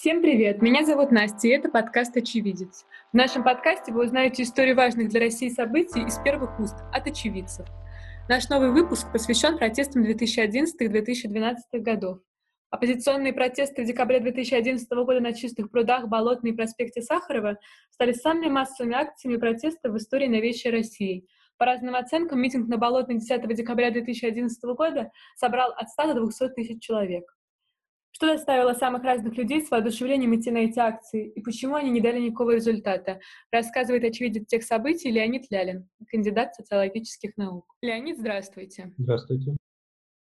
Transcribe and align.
Всем 0.00 0.22
привет! 0.22 0.62
Меня 0.62 0.84
зовут 0.86 1.10
Настя, 1.10 1.48
и 1.48 1.50
это 1.50 1.68
подкаст 1.68 2.16
«Очевидец». 2.16 2.86
В 3.12 3.16
нашем 3.16 3.42
подкасте 3.42 3.92
вы 3.92 4.04
узнаете 4.04 4.44
историю 4.44 4.76
важных 4.76 5.08
для 5.08 5.18
России 5.18 5.48
событий 5.48 6.02
из 6.06 6.16
первых 6.18 6.60
уст, 6.60 6.76
от 6.92 7.08
очевидцев. 7.08 7.66
Наш 8.28 8.48
новый 8.48 8.70
выпуск 8.70 9.10
посвящен 9.10 9.58
протестам 9.58 10.04
2011-2012 10.04 11.56
годов. 11.80 12.20
Оппозиционные 12.70 13.32
протесты 13.32 13.82
в 13.82 13.86
декабре 13.86 14.20
2011 14.20 14.88
года 14.88 15.18
на 15.18 15.32
Чистых 15.32 15.68
прудах, 15.68 16.06
Болотной 16.06 16.52
и 16.52 16.54
проспекте 16.54 17.02
Сахарова 17.02 17.58
стали 17.90 18.12
самыми 18.12 18.50
массовыми 18.50 18.94
акциями 18.94 19.36
протеста 19.36 19.90
в 19.90 19.96
истории 19.96 20.28
новейшей 20.28 20.70
России. 20.70 21.26
По 21.56 21.66
разным 21.66 21.96
оценкам, 21.96 22.40
митинг 22.40 22.68
на 22.68 22.76
Болотной 22.76 23.16
10 23.16 23.52
декабря 23.52 23.90
2011 23.90 24.62
года 24.76 25.10
собрал 25.34 25.72
от 25.72 25.88
100 25.88 26.14
до 26.14 26.20
200 26.20 26.50
тысяч 26.50 26.80
человек. 26.84 27.34
Что 28.18 28.36
заставило 28.36 28.74
самых 28.74 29.04
разных 29.04 29.36
людей 29.36 29.64
с 29.64 29.70
воодушевлением 29.70 30.34
идти 30.34 30.50
на 30.50 30.58
эти 30.58 30.80
акции, 30.80 31.28
и 31.28 31.40
почему 31.40 31.76
они 31.76 31.88
не 31.88 32.00
дали 32.00 32.18
никакого 32.18 32.50
результата, 32.50 33.20
рассказывает 33.52 34.02
очевидец 34.02 34.44
тех 34.48 34.64
событий 34.64 35.08
Леонид 35.08 35.44
Лялин, 35.50 35.88
кандидат 36.08 36.52
социологических 36.56 37.36
наук. 37.36 37.76
Леонид, 37.80 38.18
здравствуйте. 38.18 38.92
Здравствуйте. 38.98 39.56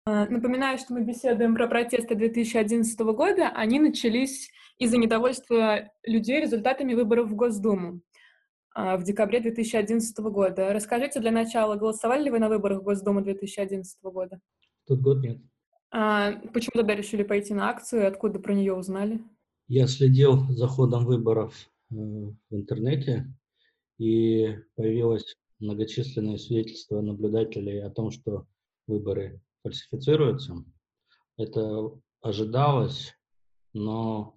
А, 0.05 0.27
напоминаю, 0.27 0.77
что 0.77 0.93
мы 0.93 1.03
беседуем 1.03 1.55
про 1.55 1.67
протесты 1.67 2.13
2011 2.13 2.99
года. 2.99 3.47
Они 3.47 3.79
начались 3.79 4.51
из-за 4.77 4.99
недовольства 4.99 5.89
людей 6.03 6.39
результатами 6.39 6.93
выборов 6.93 7.29
в 7.29 7.35
Госдуму 7.35 8.01
а, 8.75 8.95
в 8.95 9.03
декабре 9.03 9.39
2011 9.39 10.15
года. 10.19 10.71
Расскажите 10.71 11.19
для 11.19 11.31
начала, 11.31 11.77
голосовали 11.77 12.25
ли 12.25 12.29
вы 12.29 12.37
на 12.37 12.47
выборах 12.47 12.81
в 12.81 12.83
Госдуму 12.83 13.23
2011 13.23 14.03
года? 14.03 14.39
Тот 14.85 14.99
год 14.99 15.23
нет. 15.23 15.39
А, 15.91 16.33
почему 16.53 16.73
тогда 16.75 16.95
решили 16.95 17.23
пойти 17.23 17.53
на 17.53 17.69
акцию? 17.69 18.07
Откуда 18.07 18.39
про 18.39 18.53
нее 18.53 18.73
узнали? 18.73 19.21
Я 19.67 19.87
следил 19.87 20.47
за 20.49 20.67
ходом 20.67 21.05
выборов 21.05 21.69
э, 21.91 21.95
в 21.95 22.35
интернете, 22.49 23.27
и 23.97 24.57
появилось 24.75 25.37
многочисленные 25.59 26.37
свидетельства 26.37 27.01
наблюдателей 27.01 27.79
о 27.83 27.89
том, 27.89 28.09
что 28.11 28.47
выборы 28.87 29.41
фальсифицируются. 29.63 30.63
Это 31.37 31.91
ожидалось, 32.21 33.13
но 33.73 34.35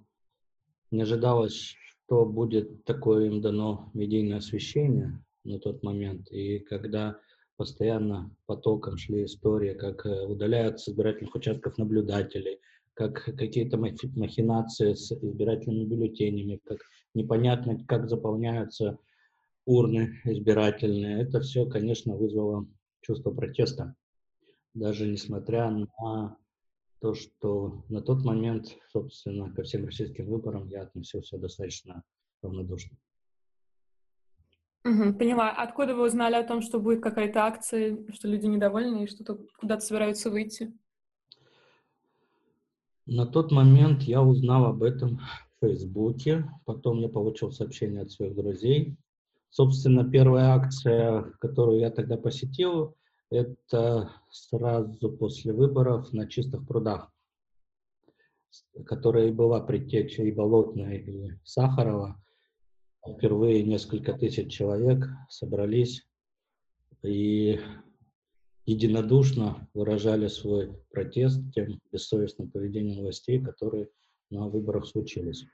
не 0.90 1.02
ожидалось, 1.02 1.54
что 1.54 2.26
будет 2.26 2.84
такое 2.84 3.26
им 3.26 3.40
дано 3.40 3.90
медийное 3.94 4.38
освещение 4.38 5.24
на 5.44 5.58
тот 5.58 5.82
момент. 5.82 6.30
И 6.30 6.58
когда 6.58 7.18
постоянно 7.56 8.34
потоком 8.46 8.96
шли 8.96 9.24
истории, 9.24 9.74
как 9.74 10.06
э, 10.06 10.26
удаляются 10.26 10.86
с 10.86 10.88
избирательных 10.88 11.34
участков 11.34 11.78
наблюдателей, 11.78 12.60
как 12.94 13.24
какие-то 13.24 13.76
махинации 13.76 14.94
с 14.94 15.12
избирательными 15.12 15.84
бюллетенями, 15.84 16.60
как 16.64 16.78
непонятно, 17.14 17.84
как 17.86 18.08
заполняются 18.08 18.98
урны 19.66 20.20
избирательные. 20.24 21.22
Это 21.22 21.40
все, 21.40 21.66
конечно, 21.66 22.14
вызвало 22.14 22.66
чувство 23.00 23.30
протеста. 23.30 23.94
Даже 24.74 25.06
несмотря 25.06 25.70
на 25.70 26.36
то, 27.00 27.14
что 27.14 27.84
на 27.88 28.00
тот 28.00 28.24
момент, 28.24 28.76
собственно, 28.90 29.52
ко 29.52 29.62
всем 29.62 29.84
российским 29.84 30.26
выборам 30.26 30.68
я 30.68 30.82
относился 30.82 31.38
достаточно 31.38 32.02
равнодушно. 32.42 32.96
Угу, 34.84 35.14
поняла. 35.14 35.50
Откуда 35.50 35.94
вы 35.94 36.04
узнали 36.04 36.34
о 36.34 36.46
том, 36.46 36.60
что 36.60 36.78
будет 36.78 37.02
какая-то 37.02 37.44
акция, 37.44 37.98
что 38.12 38.28
люди 38.28 38.46
недовольны 38.46 39.04
и 39.04 39.06
что-то 39.06 39.38
куда-то 39.58 39.80
собираются 39.80 40.30
выйти? 40.30 40.76
На 43.06 43.26
тот 43.26 43.50
момент 43.50 44.02
я 44.02 44.22
узнал 44.22 44.66
об 44.66 44.82
этом 44.82 45.20
в 45.56 45.66
Фейсбуке, 45.66 46.50
потом 46.66 46.98
я 47.00 47.08
получил 47.08 47.50
сообщение 47.50 48.02
от 48.02 48.10
своих 48.10 48.34
друзей. 48.34 48.96
Собственно, 49.48 50.10
первая 50.10 50.54
акция, 50.54 51.32
которую 51.38 51.80
я 51.80 51.90
тогда 51.90 52.16
посетил, 52.16 52.96
это 53.30 54.10
сразу 54.30 55.12
после 55.12 55.52
выборов 55.52 56.12
на 56.12 56.26
чистых 56.28 56.66
прудах, 56.66 57.10
которая 58.84 59.28
и 59.28 59.32
была 59.32 59.60
предтеча 59.60 60.22
и 60.22 60.32
Болотная, 60.32 60.96
и 60.96 61.30
Сахарова. 61.44 62.20
Впервые 63.06 63.62
несколько 63.62 64.14
тысяч 64.14 64.52
человек 64.52 65.06
собрались 65.28 66.06
и 67.02 67.60
единодушно 68.66 69.68
выражали 69.74 70.28
свой 70.28 70.72
протест 70.90 71.40
тем 71.54 71.80
бессовестным 71.92 72.50
поведением 72.50 73.02
властей, 73.02 73.42
которые 73.42 73.88
на 74.30 74.48
выборах 74.48 74.86
случились. 74.86 75.46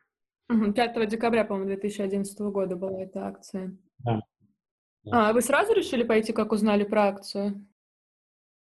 5 0.48 1.08
декабря, 1.08 1.44
по-моему, 1.44 1.68
2011 1.68 2.38
года 2.40 2.76
была 2.76 3.02
эта 3.02 3.26
акция. 3.26 3.76
Да. 3.98 4.20
А, 5.10 5.32
вы 5.32 5.42
сразу 5.42 5.72
решили 5.72 6.02
пойти, 6.02 6.32
как 6.32 6.52
узнали 6.52 6.84
про 6.84 7.08
акцию? 7.08 7.66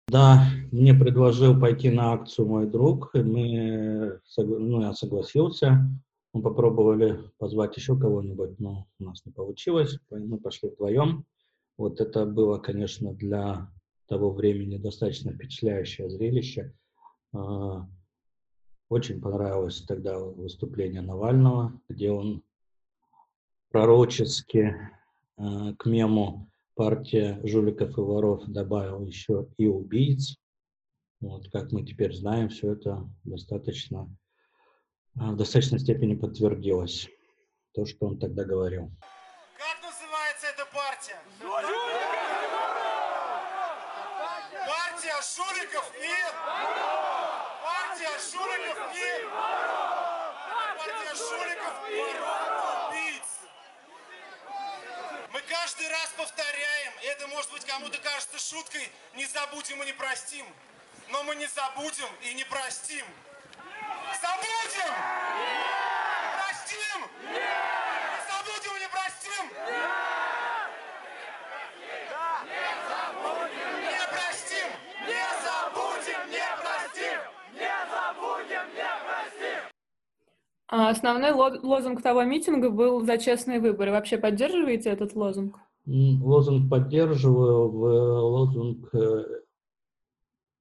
Да, 0.08 0.44
мне 0.70 0.94
предложил 0.94 1.58
пойти 1.58 1.90
на 1.90 2.12
акцию 2.12 2.46
мой 2.46 2.66
друг, 2.66 3.14
и 3.14 3.22
мы, 3.22 4.20
ну, 4.36 4.82
я 4.82 4.92
согласился. 4.92 5.88
Мы 6.34 6.42
попробовали 6.42 7.30
позвать 7.38 7.76
еще 7.76 7.96
кого-нибудь, 7.96 8.58
но 8.58 8.88
у 8.98 9.04
нас 9.04 9.24
не 9.24 9.30
получилось. 9.30 10.00
Мы 10.10 10.36
пошли 10.36 10.68
вдвоем. 10.68 11.24
Вот 11.78 12.00
это 12.00 12.26
было, 12.26 12.58
конечно, 12.58 13.14
для 13.14 13.72
того 14.08 14.32
времени 14.32 14.76
достаточно 14.76 15.32
впечатляющее 15.32 16.10
зрелище. 16.10 16.74
А, 17.32 17.88
очень 18.88 19.20
понравилось 19.20 19.82
тогда 19.82 20.18
выступление 20.18 21.02
Навального, 21.02 21.80
где 21.88 22.10
он 22.10 22.42
пророчески 23.70 24.74
а, 25.36 25.72
к 25.74 25.86
мему 25.86 26.50
партия 26.74 27.40
жуликов 27.44 27.96
и 27.96 28.00
воров 28.00 28.44
добавил 28.48 29.06
еще 29.06 29.46
и 29.56 29.68
убийц. 29.68 30.36
Вот, 31.20 31.48
как 31.52 31.70
мы 31.70 31.84
теперь 31.84 32.12
знаем, 32.12 32.48
все 32.48 32.72
это 32.72 33.08
достаточно 33.22 34.10
в 35.14 35.36
достаточной 35.36 35.78
степени 35.78 36.14
подтвердилось 36.14 37.08
то, 37.72 37.86
что 37.86 38.06
он 38.06 38.18
тогда 38.18 38.44
говорил. 38.44 38.90
Как 39.56 39.82
называется 39.82 40.46
эта 40.48 40.66
партия? 40.66 41.18
Партия 44.66 45.14
жуликов 45.36 45.92
и... 46.00 46.14
Партия 47.62 48.18
жуликов 48.32 48.78
и... 48.96 49.24
Партия 50.78 51.14
жуликов 51.14 51.74
и. 51.90 52.04
Мы 55.32 55.40
каждый 55.42 55.88
раз 55.88 56.14
повторяем, 56.16 56.92
и 57.02 57.06
это 57.06 57.26
может 57.28 57.50
быть 57.50 57.64
кому-то 57.64 57.98
кажется 57.98 58.38
шуткой, 58.38 58.88
не 59.16 59.26
забудем 59.26 59.82
и 59.82 59.86
не 59.86 59.92
простим. 59.92 60.46
Но 61.10 61.22
мы 61.24 61.34
не 61.36 61.46
забудем 61.46 62.08
и 62.22 62.34
не 62.34 62.44
простим. 62.44 63.04
Забудем! 64.22 64.92
Нет! 65.40 66.32
Простим! 66.36 66.98
Нет! 67.32 68.00
Не 68.04 68.20
забудем 68.28 68.74
не 68.82 68.88
простим! 68.94 69.44
Нет! 69.64 70.70
Да! 72.10 72.44
Не 72.44 72.68
забудем! 72.90 73.72
Не 73.84 74.02
простим! 74.12 74.68
Не 75.08 75.24
забудем! 75.44 76.20
Не 76.34 76.48
простим! 76.62 77.18
Не 77.54 77.76
забудем! 77.94 78.66
Не 78.76 78.90
простим! 79.04 79.62
Основной 80.68 81.32
лозунг 81.32 82.02
того 82.02 82.24
митинга 82.24 82.70
был 82.70 83.04
«За 83.04 83.18
честные 83.18 83.60
выборы». 83.60 83.90
Вообще 83.90 84.18
поддерживаете 84.18 84.90
этот 84.90 85.14
лозунг? 85.14 85.58
Лозунг 85.86 86.70
поддерживаю, 86.70 87.68
в 87.70 87.84
лозунг, 88.20 88.94
э, 88.94 89.42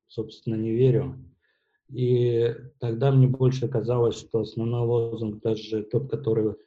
собственно, 0.07 0.55
не 0.55 0.71
верю. 0.71 1.17
И 1.93 2.55
тогда 2.79 3.11
мне 3.11 3.27
больше 3.27 3.67
казалось, 3.67 4.17
что 4.17 4.39
основной 4.39 4.81
лозунг, 4.81 5.43
даже 5.43 5.83
тот, 5.83 6.09
который 6.09 6.53
в 6.53 6.57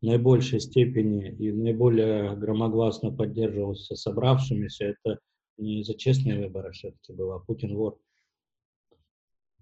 наибольшей 0.00 0.60
степени 0.60 1.28
и 1.28 1.52
наиболее 1.52 2.34
громогласно 2.34 3.10
поддерживался 3.10 3.94
собравшимися, 3.94 4.86
это 4.86 5.18
не 5.58 5.82
за 5.82 5.94
честные 5.94 6.38
выборы 6.38 6.72
все-таки 6.72 7.12
было, 7.12 7.36
а 7.36 7.38
Путин 7.40 7.76
вор. 7.76 7.98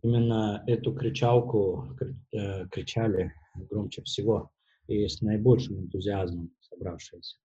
Именно 0.04 0.62
эту 0.68 0.94
кричалку 0.94 1.88
э, 2.30 2.68
кричали 2.68 3.32
громче 3.56 4.02
всего 4.02 4.52
и 4.86 5.08
с 5.08 5.20
наибольшим 5.20 5.80
энтузиазмом 5.80 6.52
собравшиеся. 6.60 7.38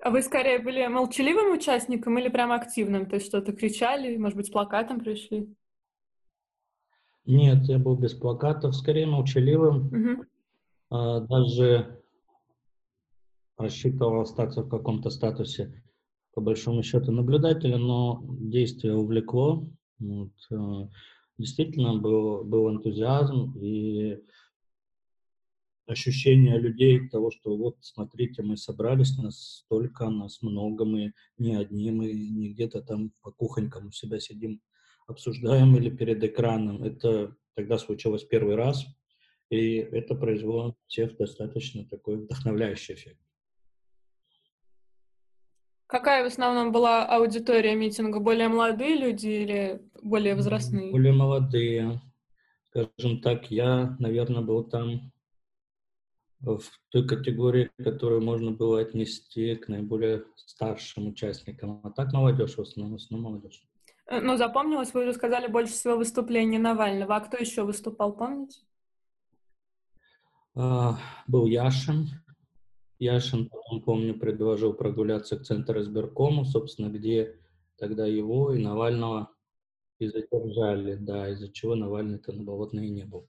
А 0.00 0.10
вы 0.10 0.20
скорее 0.20 0.58
были 0.58 0.86
молчаливым 0.86 1.54
участником 1.54 2.18
или 2.18 2.28
прям 2.28 2.52
активным? 2.52 3.06
То 3.06 3.14
есть 3.14 3.26
что-то 3.26 3.54
кричали, 3.54 4.14
может 4.18 4.36
быть, 4.36 4.46
с 4.48 4.50
плакатом 4.50 5.00
пришли? 5.00 5.48
Нет, 7.28 7.64
я 7.64 7.78
был 7.78 7.94
без 7.94 8.14
плакатов, 8.14 8.74
скорее 8.74 9.06
молчаливым. 9.06 9.88
Мгм. 9.88 10.26
А, 10.88 11.20
даже 11.20 12.02
рассчитывал 13.58 14.22
остаться 14.22 14.62
в 14.62 14.70
каком-то 14.70 15.10
статусе, 15.10 15.82
по 16.32 16.40
большому 16.40 16.82
счету, 16.82 17.12
наблюдателя, 17.12 17.76
но 17.76 18.24
действие 18.30 18.94
увлекло. 18.94 19.68
Вот, 19.98 20.30
э, 20.50 20.88
действительно 21.36 21.98
был, 21.98 22.44
был 22.44 22.70
энтузиазм, 22.70 23.52
и 23.58 24.22
ощущение 25.86 26.58
людей 26.58 27.10
того, 27.10 27.30
что 27.30 27.54
вот, 27.58 27.76
смотрите, 27.82 28.42
мы 28.42 28.56
собрались, 28.56 29.18
нас 29.18 29.64
столько, 29.66 30.08
нас 30.08 30.40
много, 30.40 30.86
мы 30.86 31.12
не 31.36 31.56
одни, 31.56 31.90
мы 31.90 32.10
не 32.10 32.54
где-то 32.54 32.80
там 32.80 33.12
по 33.20 33.32
кухонькам 33.32 33.88
у 33.88 33.90
себя 33.90 34.18
сидим, 34.18 34.62
обсуждаем 35.08 35.76
или 35.76 35.90
перед 35.90 36.22
экраном. 36.22 36.84
Это 36.84 37.34
тогда 37.54 37.78
случилось 37.78 38.24
первый 38.24 38.54
раз, 38.54 38.86
и 39.50 39.76
это 39.76 40.14
произвело 40.14 40.76
всех 40.86 41.16
достаточно 41.16 41.84
такой 41.84 42.16
вдохновляющий 42.18 42.94
эффект. 42.94 43.18
Какая 45.86 46.22
в 46.22 46.26
основном 46.26 46.70
была 46.70 47.06
аудитория 47.06 47.74
митинга? 47.74 48.20
Более 48.20 48.48
молодые 48.48 48.94
люди 48.94 49.26
или 49.26 49.82
более 50.02 50.34
возрастные? 50.34 50.90
Более 50.90 51.14
молодые. 51.14 52.02
Скажем 52.68 53.22
так, 53.22 53.50
я, 53.50 53.96
наверное, 53.98 54.42
был 54.42 54.64
там 54.64 55.10
в 56.40 56.62
той 56.90 57.08
категории, 57.08 57.70
которую 57.82 58.20
можно 58.20 58.50
было 58.50 58.80
отнести 58.80 59.56
к 59.56 59.68
наиболее 59.68 60.24
старшим 60.36 61.08
участникам. 61.08 61.80
А 61.82 61.90
так 61.90 62.12
молодежь 62.12 62.56
в 62.56 62.60
основном, 62.60 62.92
в 62.92 62.96
основном 62.96 63.32
молодежь. 63.32 63.67
Э, 64.08 64.20
ну, 64.20 64.36
запомнилось, 64.36 64.94
вы 64.94 65.02
уже 65.02 65.12
сказали, 65.12 65.46
больше 65.46 65.74
всего 65.74 65.96
выступление 65.96 66.58
Навального. 66.58 67.16
А 67.16 67.20
кто 67.20 67.36
еще 67.36 67.62
выступал, 67.62 68.16
помните? 68.16 68.60
А, 70.54 70.98
был 71.26 71.46
Яшин. 71.46 72.08
Яшин, 72.98 73.48
потом, 73.48 73.82
помню, 73.82 74.18
предложил 74.18 74.72
прогуляться 74.72 75.38
к 75.38 75.44
центру 75.44 75.80
избиркому, 75.80 76.44
собственно, 76.44 76.88
где 76.88 77.38
тогда 77.76 78.06
его 78.06 78.52
и 78.52 78.58
Навального 78.58 79.30
и 80.00 80.08
задержали, 80.08 80.94
да, 80.96 81.28
из-за 81.30 81.52
чего 81.52 81.74
Навальный-то 81.74 82.32
на 82.32 82.42
Болотной 82.42 82.88
не 82.88 83.04
был. 83.04 83.28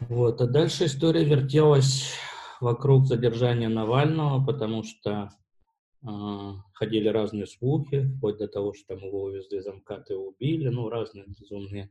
Вот. 0.00 0.40
А 0.40 0.46
дальше 0.46 0.86
история 0.86 1.24
вертелась 1.24 2.14
вокруг 2.60 3.06
задержания 3.06 3.68
Навального, 3.68 4.44
потому 4.44 4.84
что 4.84 5.30
ходили 6.74 7.08
разные 7.08 7.46
слухи, 7.46 8.10
вплоть 8.16 8.38
до 8.38 8.48
того, 8.48 8.74
что 8.74 8.94
там 8.94 9.04
его 9.04 9.24
увезли 9.24 9.58
из 9.58 9.66
МКАД 9.66 10.10
и 10.10 10.14
убили, 10.14 10.68
ну, 10.68 10.88
разные 10.88 11.24
безумные 11.26 11.90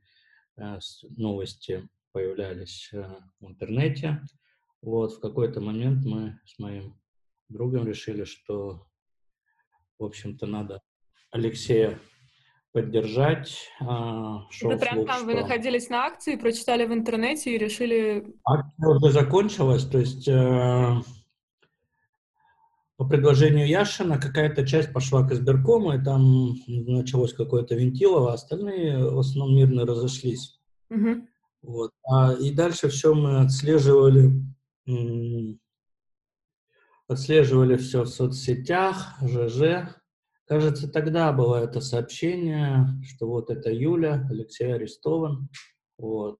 э, 0.57 0.77
новости 1.17 1.89
появлялись 2.11 2.89
э, 2.93 3.03
в 3.39 3.47
интернете. 3.47 4.21
Вот, 4.81 5.13
в 5.13 5.19
какой-то 5.19 5.61
момент 5.61 6.05
мы 6.05 6.39
с 6.45 6.59
моим 6.59 6.99
другом 7.49 7.87
решили, 7.87 8.23
что, 8.23 8.85
в 9.97 10.03
общем-то, 10.05 10.45
надо 10.45 10.81
Алексея 11.31 11.99
поддержать. 12.71 13.69
А, 13.79 14.45
Это 14.61 14.77
прям 14.77 14.95
слух, 14.95 15.07
там 15.07 15.17
что... 15.17 15.25
вы 15.25 15.33
находились 15.35 15.89
на 15.89 16.05
акции, 16.05 16.35
прочитали 16.35 16.85
в 16.85 16.93
интернете 16.93 17.55
и 17.55 17.57
решили... 17.57 18.25
Акция 18.43 18.89
уже 18.89 19.11
закончилась, 19.11 19.85
то 19.85 19.99
есть 19.99 20.27
э, 20.27 21.01
по 22.97 23.07
предложению 23.07 23.67
Яшина 23.67 24.19
какая-то 24.19 24.65
часть 24.65 24.93
пошла 24.93 25.27
к 25.27 25.31
избиркому, 25.31 25.93
и 25.93 26.03
там 26.03 26.55
началось 26.67 27.33
какое-то 27.33 27.75
вентилово, 27.75 28.31
а 28.31 28.35
остальные 28.35 29.09
в 29.09 29.19
основном 29.19 29.55
мирно 29.55 29.85
разошлись. 29.85 30.59
Угу. 30.89 31.27
Вот. 31.63 31.91
А, 32.09 32.33
и 32.33 32.51
дальше 32.51 32.89
все 32.89 33.13
мы 33.13 33.39
отслеживали, 33.39 34.31
отслеживали 37.07 37.77
все 37.77 38.03
в 38.03 38.07
соцсетях, 38.07 39.15
ЖЖ, 39.21 39.95
Кажется, 40.45 40.91
тогда 40.91 41.31
было 41.31 41.63
это 41.63 41.79
сообщение, 41.79 42.85
что 43.01 43.27
вот 43.27 43.49
это 43.49 43.71
Юля, 43.71 44.27
Алексей 44.29 44.73
арестован. 44.73 45.47
Вот. 45.97 46.37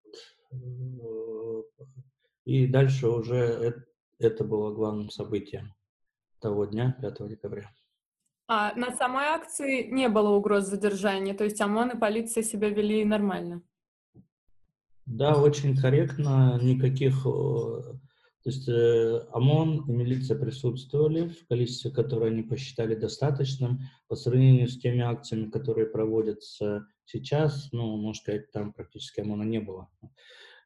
И 2.44 2.68
дальше 2.68 3.08
уже 3.08 3.82
это 4.20 4.44
было 4.44 4.74
главным 4.74 5.10
событием 5.10 5.74
того 6.44 6.66
дня, 6.66 6.96
5 7.02 7.28
декабря. 7.28 7.72
А 8.48 8.76
на 8.76 8.92
самой 8.92 9.26
акции 9.26 9.90
не 9.90 10.10
было 10.10 10.30
угроз 10.30 10.66
задержания, 10.66 11.34
то 11.34 11.44
есть 11.44 11.60
ОМОН 11.62 11.92
и 11.92 12.00
полиция 12.00 12.44
себя 12.44 12.70
вели 12.70 13.04
нормально? 13.06 13.64
Да, 15.06 15.42
очень 15.42 15.76
корректно, 15.76 16.60
никаких 16.62 17.26
то 18.44 18.50
есть 18.50 18.68
э, 18.68 19.26
ОМОН 19.32 19.86
и 19.88 19.92
милиция 19.94 20.38
присутствовали 20.38 21.30
в 21.30 21.48
количестве, 21.48 21.92
которое 21.92 22.30
они 22.30 22.44
посчитали 22.44 22.94
достаточным 22.94 23.80
по 24.10 24.18
сравнению 24.18 24.68
с 24.68 24.78
теми 24.78 25.00
акциями, 25.00 25.50
которые 25.50 25.88
проводятся 25.88 26.86
сейчас. 27.06 27.70
Ну, 27.72 27.96
можно 27.96 28.20
сказать, 28.20 28.52
там 28.52 28.74
практически 28.74 29.22
ОМОНа 29.22 29.44
не 29.44 29.60
было. 29.60 29.90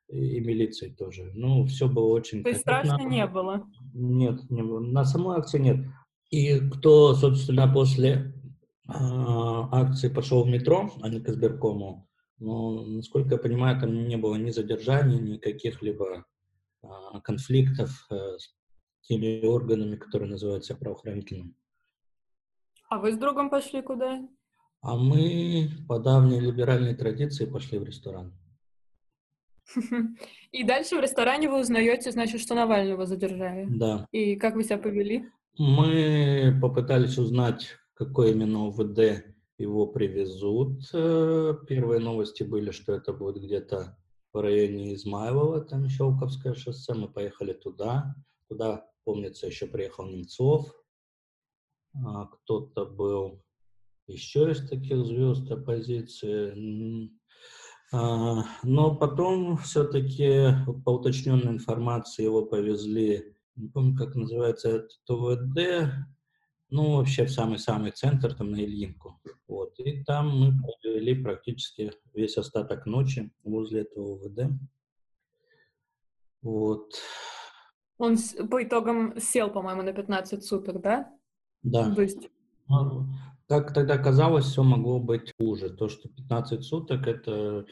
И, 0.09 0.39
милиции 0.39 0.89
тоже. 0.89 1.31
Ну, 1.33 1.65
все 1.65 1.87
было 1.89 2.07
очень... 2.07 2.43
То 2.43 2.49
есть 2.49 2.61
страшно 2.61 3.01
не 3.03 3.25
было? 3.27 3.67
Нет, 3.93 4.49
не 4.49 4.63
было. 4.63 4.79
на 4.79 5.03
самой 5.03 5.37
акции 5.37 5.59
нет. 5.59 5.85
И 6.29 6.59
кто, 6.69 7.13
собственно, 7.13 7.71
после 7.71 8.11
э, 8.13 8.91
акции 8.91 10.09
пошел 10.09 10.43
в 10.43 10.47
метро, 10.47 10.91
а 11.01 11.09
не 11.09 11.19
к 11.19 11.27
избиркому, 11.27 12.07
но, 12.39 12.83
насколько 12.85 13.35
я 13.35 13.37
понимаю, 13.37 13.79
там 13.79 14.07
не 14.07 14.15
было 14.15 14.35
ни 14.35 14.51
задержаний, 14.51 15.19
ни 15.19 15.37
каких-либо 15.37 16.25
а, 16.83 17.19
конфликтов 17.21 18.05
э, 18.11 18.37
с 18.37 18.53
теми 19.01 19.43
органами, 19.45 19.95
которые 19.95 20.29
называются 20.29 20.75
правоохранительными. 20.75 21.55
А 22.89 22.99
вы 22.99 23.11
с 23.11 23.17
другом 23.17 23.49
пошли 23.49 23.81
куда? 23.81 24.27
А 24.81 24.95
мы 24.95 25.69
по 25.87 25.99
давней 25.99 26.39
либеральной 26.39 26.95
традиции 26.95 27.45
пошли 27.45 27.79
в 27.79 27.83
ресторан. 27.83 28.33
И 30.51 30.63
дальше 30.63 30.97
в 30.97 31.01
ресторане 31.01 31.49
вы 31.49 31.59
узнаете, 31.59 32.11
значит, 32.11 32.41
что 32.41 32.55
Навального 32.55 33.05
задержали. 33.05 33.67
Да. 33.69 34.07
И 34.11 34.35
как 34.35 34.55
вы 34.55 34.63
себя 34.63 34.77
повели? 34.77 35.25
Мы 35.57 36.57
попытались 36.61 37.17
узнать, 37.17 37.75
какой 37.93 38.31
именно 38.31 38.65
УВД 38.67 39.25
его 39.57 39.87
привезут. 39.87 40.83
Э, 40.93 41.55
первые 41.67 41.99
новости 41.99 42.43
были, 42.43 42.71
что 42.71 42.93
это 42.93 43.11
будет 43.11 43.43
где-то 43.43 43.97
в 44.33 44.39
районе 44.39 44.93
Измайлова, 44.93 45.61
там 45.61 45.89
Щелковское 45.89 46.53
шоссе, 46.53 46.93
мы 46.93 47.07
поехали 47.07 47.53
туда. 47.53 48.15
Туда, 48.49 48.87
помнится, 49.03 49.47
еще 49.47 49.65
приехал 49.65 50.05
Немцов, 50.05 50.71
а, 52.05 52.25
кто-то 52.27 52.85
был 52.85 53.43
еще 54.07 54.51
из 54.51 54.67
таких 54.69 55.05
звезд 55.05 55.49
оппозиции. 55.51 56.53
А, 57.91 58.43
но 58.63 58.95
потом 58.95 59.57
все-таки 59.57 60.53
по 60.83 60.91
уточненной 60.91 61.53
информации 61.53 62.23
его 62.23 62.45
повезли, 62.45 63.35
не 63.55 63.69
помню, 63.69 63.97
как 63.97 64.15
называется 64.15 64.69
это, 64.69 64.89
ТВД, 65.05 65.93
ну, 66.69 66.97
вообще 66.97 67.25
в 67.25 67.31
самый-самый 67.31 67.91
центр, 67.91 68.33
там, 68.33 68.51
на 68.51 68.57
Ильинку. 68.57 69.19
Вот. 69.47 69.79
И 69.79 70.03
там 70.03 70.37
мы 70.37 70.53
провели 70.81 71.21
практически 71.23 71.93
весь 72.13 72.37
остаток 72.37 72.85
ночи 72.85 73.31
возле 73.43 73.81
этого 73.81 74.15
УВД. 74.15 74.51
Вот. 76.41 76.93
Он 77.97 78.17
по 78.51 78.63
итогам 78.63 79.17
сел, 79.19 79.49
по-моему, 79.49 79.81
на 79.81 79.93
15 79.93 80.43
суток, 80.43 80.81
да? 80.81 81.09
Да. 81.63 81.95
То 81.95 82.01
есть... 82.01 82.29
Как 83.47 83.73
тогда 83.73 83.97
казалось, 83.97 84.45
все 84.45 84.63
могло 84.63 84.99
быть 84.99 85.33
хуже. 85.39 85.69
То, 85.69 85.87
что 85.87 86.09
15 86.09 86.63
суток, 86.63 87.07
это 87.07 87.65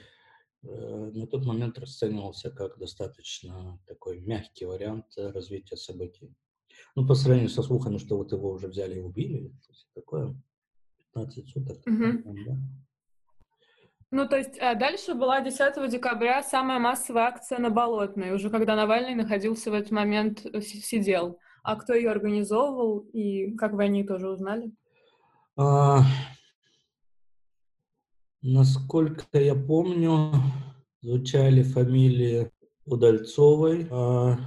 э, 0.64 1.12
на 1.14 1.28
тот 1.28 1.46
момент 1.46 1.78
расценивался 1.78 2.50
как 2.50 2.78
достаточно 2.78 3.80
такой 3.86 4.22
мягкий 4.22 4.66
вариант 4.66 5.06
развития 5.18 5.76
событий. 5.76 6.34
Ну, 6.96 7.06
по 7.06 7.14
сравнению 7.14 7.50
со 7.50 7.62
слухами, 7.62 7.98
что 7.98 8.18
вот 8.18 8.32
его 8.32 8.52
уже 8.52 8.68
взяли 8.68 9.00
и 9.00 9.02
убили, 9.02 9.50
то 9.50 9.70
есть 9.70 9.88
такое 9.94 10.36
15 11.14 11.50
суток. 11.50 11.78
Угу. 11.86 12.34
Да. 12.46 12.58
Ну, 14.12 14.30
то 14.30 14.38
есть 14.38 14.58
а 14.60 14.76
дальше 14.76 15.14
была 15.14 15.42
10 15.42 15.90
декабря 15.90 16.42
самая 16.42 16.80
массовая 16.80 17.24
акция 17.24 17.60
на 17.60 17.70
Болотной, 17.70 18.34
уже 18.34 18.50
когда 18.50 18.76
Навальный 18.78 19.16
находился 19.16 19.72
в 19.72 19.74
этот 19.74 19.92
момент, 19.92 20.46
э, 20.46 20.62
сидел. 20.62 21.38
А 21.64 21.76
кто 21.76 21.94
ее 21.94 22.12
организовывал 22.12 23.00
и 23.12 23.56
как 23.58 23.74
вы 23.74 23.84
о 23.84 23.88
ней 23.88 24.06
тоже 24.06 24.30
узнали? 24.30 24.72
А, 25.58 26.02
насколько 28.42 29.40
я 29.40 29.56
помню, 29.56 30.32
звучали 31.02 31.64
фамилии 31.64 32.52
Удальцовой, 32.86 33.88
а, 33.90 34.38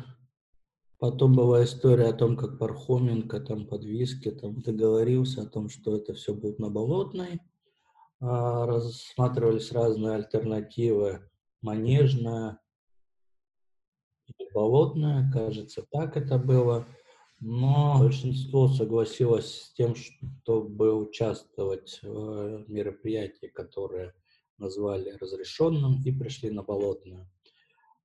Потом 0.98 1.32
была 1.36 1.62
история 1.62 2.06
о 2.06 2.12
том, 2.12 2.36
как 2.36 2.58
Пархоменко 2.58 3.38
там 3.38 3.68
под 3.68 3.84
виски 3.84 4.32
там 4.32 4.60
договорился 4.60 5.42
о 5.42 5.46
том, 5.46 5.68
что 5.68 5.96
это 5.96 6.12
все 6.12 6.34
будет 6.34 6.58
на 6.58 6.70
Болотной. 6.70 7.40
А, 8.20 8.66
рассматривались 8.66 9.70
разные 9.70 10.16
альтернативы. 10.16 11.30
Манежная 11.62 12.58
Болотная, 14.52 15.30
кажется, 15.32 15.86
так 15.88 16.16
это 16.16 16.36
было. 16.36 16.84
Но 17.40 17.98
большинство 18.00 18.68
согласилось 18.68 19.62
с 19.62 19.72
тем, 19.74 19.94
чтобы 19.94 20.92
участвовать 20.92 22.00
в 22.02 22.64
мероприятии, 22.68 23.46
которое 23.46 24.14
назвали 24.58 25.10
разрешенным, 25.20 26.02
и 26.04 26.10
пришли 26.10 26.50
на 26.50 26.64
Болотную. 26.64 27.30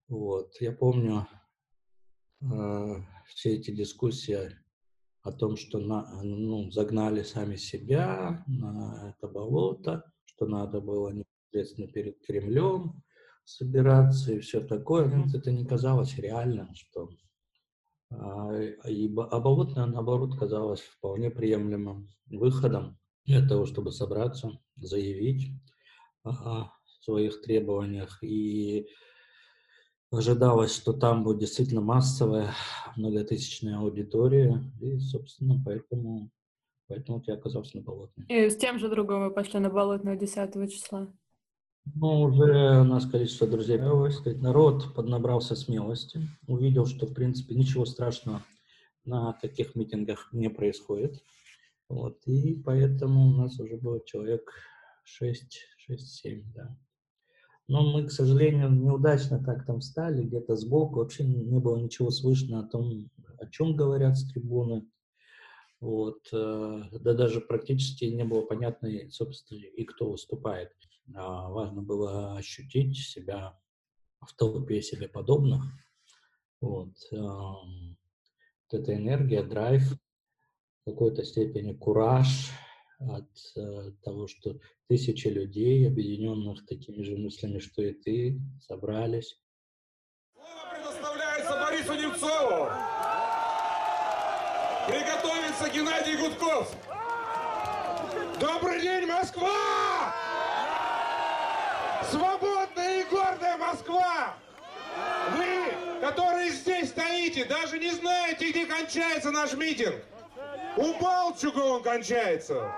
Вот. 0.08 0.56
Я 0.62 0.72
помню, 0.72 1.26
э, 2.42 2.96
все 3.26 3.56
эти 3.56 3.72
дискуссии 3.72 4.56
о 5.24 5.32
том, 5.32 5.56
что 5.58 5.80
на, 5.80 6.22
ну, 6.22 6.70
загнали 6.70 7.24
сами 7.24 7.56
себя 7.56 8.44
на 8.46 9.16
это 9.16 9.28
болото, 9.28 10.12
что 10.26 10.46
надо 10.46 10.80
было 10.82 11.10
непосредственно 11.10 11.88
перед 11.88 12.20
Кремлем 12.22 13.02
собираться 13.46 14.34
и 14.34 14.40
все 14.40 14.62
такое, 14.62 15.06
ну, 15.08 15.26
это 15.34 15.52
не 15.52 15.66
казалось 15.66 16.18
реальным, 16.18 16.74
что 16.76 17.10
и, 18.88 19.14
а 19.16 19.40
болотное, 19.40 19.86
наоборот, 19.86 20.38
казалось 20.38 20.82
вполне 20.82 21.30
приемлемым 21.30 22.10
выходом 22.28 22.98
для 23.26 23.48
того, 23.48 23.66
чтобы 23.66 23.92
собраться, 23.92 24.60
заявить 24.76 25.52
о 26.24 26.72
своих 27.02 27.42
требованиях. 27.42 28.24
И 28.24 28.88
ожидалось, 30.12 30.76
что 30.76 30.94
там 30.94 31.24
будет 31.24 31.40
действительно 31.40 31.82
массовая 31.82 32.54
многотысячная 32.96 33.80
аудитория. 33.80 34.62
И, 34.82 35.00
собственно, 35.00 35.62
поэтому, 35.66 36.30
поэтому 36.88 37.24
я 37.26 37.34
оказался 37.36 37.78
на 37.78 37.84
болотной. 37.84 38.26
И 38.30 38.50
с 38.50 38.58
тем 38.58 38.80
же 38.80 38.90
другом 38.90 39.24
вы 39.24 39.32
пошли 39.32 39.60
на 39.60 39.70
болотную 39.70 40.18
10 40.18 40.72
числа? 40.72 41.12
Ну, 41.86 42.22
уже 42.22 42.80
у 42.80 42.84
нас 42.86 43.06
количество 43.06 43.46
друзей 43.46 43.78
сказать, 44.12 44.42
народ 44.42 44.94
поднабрался 44.96 45.56
смелости, 45.56 46.22
увидел, 46.48 46.86
что, 46.86 47.06
в 47.06 47.14
принципе, 47.14 47.56
ничего 47.56 47.86
страшного 47.86 48.42
на 49.06 49.34
таких 49.34 49.76
митингах 49.76 50.30
не 50.32 50.50
происходит. 50.50 51.22
Вот, 51.90 52.26
и 52.26 52.56
поэтому 52.56 53.28
у 53.28 53.34
нас 53.34 53.60
уже 53.60 53.76
было 53.76 54.00
человек 54.06 54.50
6-7, 55.22 56.44
да. 56.56 56.78
Но 57.68 57.82
мы, 57.82 58.08
к 58.08 58.12
сожалению, 58.12 58.72
неудачно 58.72 59.44
так 59.44 59.66
там 59.66 59.82
встали, 59.82 60.24
где-то 60.24 60.56
сбоку, 60.56 61.00
вообще 61.00 61.26
не 61.26 61.60
было 61.60 61.78
ничего 61.78 62.12
слышно 62.12 62.62
о 62.62 62.68
том, 62.68 63.10
о 63.38 63.48
чем 63.48 63.76
говорят 63.76 64.18
с 64.18 64.32
трибуны. 64.32 64.88
Вот, 65.82 66.28
э, 66.32 66.84
да 66.92 67.14
даже 67.14 67.42
практически 67.42 68.06
не 68.06 68.24
было 68.24 68.42
понятно, 68.42 68.90
собственно, 69.10 69.66
и 69.66 69.84
кто 69.84 70.12
выступает. 70.12 70.72
А, 71.16 71.50
важно 71.50 71.82
было 71.82 72.38
ощутить 72.38 72.98
себя 72.98 73.60
в 74.22 74.34
толпе 74.36 74.82
себе 74.82 75.08
подобных. 75.08 75.64
Вот. 76.62 76.96
вот 77.12 78.72
эта 78.72 78.96
энергия, 78.96 79.44
драйв, 79.44 79.84
в 80.86 80.92
какой-то 80.92 81.24
степени 81.24 81.74
кураж 81.74 82.52
от 83.00 83.30
э, 83.56 83.92
того, 84.04 84.28
что 84.28 84.60
тысячи 84.88 85.28
людей, 85.28 85.88
объединенных 85.88 86.66
такими 86.66 87.04
же 87.04 87.18
мыслями, 87.18 87.60
что 87.60 87.82
и 87.82 87.94
ты, 87.94 88.42
собрались. 88.62 89.40
Слово 90.34 90.48
предоставляется 90.74 91.52
Борису 91.52 91.94
Немцову. 91.94 92.70
Приготовиться 94.88 95.70
Геннадий 95.74 96.18
Гудков. 96.18 96.76
Добрый 98.40 98.82
день, 98.82 99.06
Москва! 99.06 99.73
Свободная 102.14 103.02
и 103.02 103.04
гордая 103.06 103.58
Москва! 103.58 104.36
Вы, 105.36 106.00
которые 106.00 106.52
здесь 106.52 106.90
стоите, 106.90 107.44
даже 107.46 107.80
не 107.80 107.90
знаете, 107.90 108.52
где 108.52 108.68
кончается 108.68 109.32
наш 109.32 109.54
митинг. 109.54 109.96
У 110.78 110.94
Балчуга 111.02 111.60
он 111.62 111.82
кончается. 111.82 112.72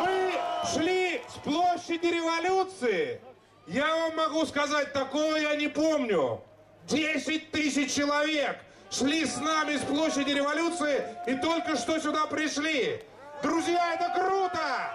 Мы 0.00 0.32
шли 0.72 1.22
с 1.28 1.38
площади 1.44 2.06
революции. 2.06 3.20
Я 3.68 3.94
вам 3.94 4.16
могу 4.16 4.44
сказать, 4.46 4.92
такого 4.92 5.36
я 5.36 5.54
не 5.54 5.68
помню. 5.68 6.42
10 6.88 7.52
тысяч 7.52 7.94
человек 7.94 8.58
шли 8.90 9.24
с 9.24 9.36
нами 9.36 9.76
с 9.76 9.82
площади 9.82 10.32
революции 10.32 11.04
и 11.28 11.36
только 11.36 11.76
что 11.76 12.00
сюда 12.00 12.26
пришли. 12.26 13.04
Друзья, 13.44 13.94
это 13.94 14.12
круто! 14.12 14.90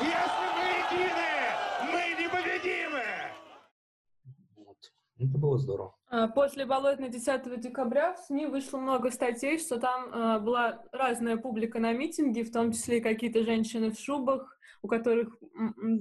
Если 0.00 0.44
мы 1.92 2.00
едины, 2.00 3.02
Это 5.18 5.38
было 5.38 5.58
здорово. 5.58 5.94
А, 6.08 6.28
после 6.28 6.66
болотной 6.66 7.08
10 7.08 7.60
декабря 7.60 8.14
в 8.14 8.18
СМИ 8.18 8.46
вышло 8.46 8.78
много 8.78 9.10
статей, 9.10 9.58
что 9.58 9.80
там 9.80 10.12
э, 10.12 10.40
была 10.40 10.82
разная 10.92 11.36
публика 11.36 11.78
на 11.78 11.92
митинге, 11.92 12.44
в 12.44 12.52
том 12.52 12.72
числе 12.72 13.00
какие-то 13.00 13.42
женщины 13.42 13.90
в 13.90 13.98
шубах, 13.98 14.58
у 14.82 14.88
которых 14.88 15.36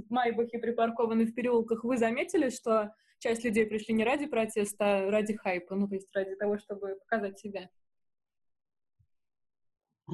майбахи 0.09 0.57
припаркованы 0.57 1.25
в 1.25 1.33
переулках. 1.33 1.83
Вы 1.83 1.97
заметили, 1.97 2.49
что 2.49 2.93
часть 3.19 3.43
людей 3.43 3.65
пришли 3.65 3.93
не 3.93 4.03
ради 4.03 4.25
протеста, 4.25 4.97
а 4.97 5.11
ради 5.11 5.35
хайпа, 5.35 5.75
ну, 5.75 5.87
то 5.87 5.95
есть 5.95 6.09
ради 6.13 6.35
того, 6.35 6.57
чтобы 6.57 6.97
показать 7.07 7.39
себя? 7.39 7.69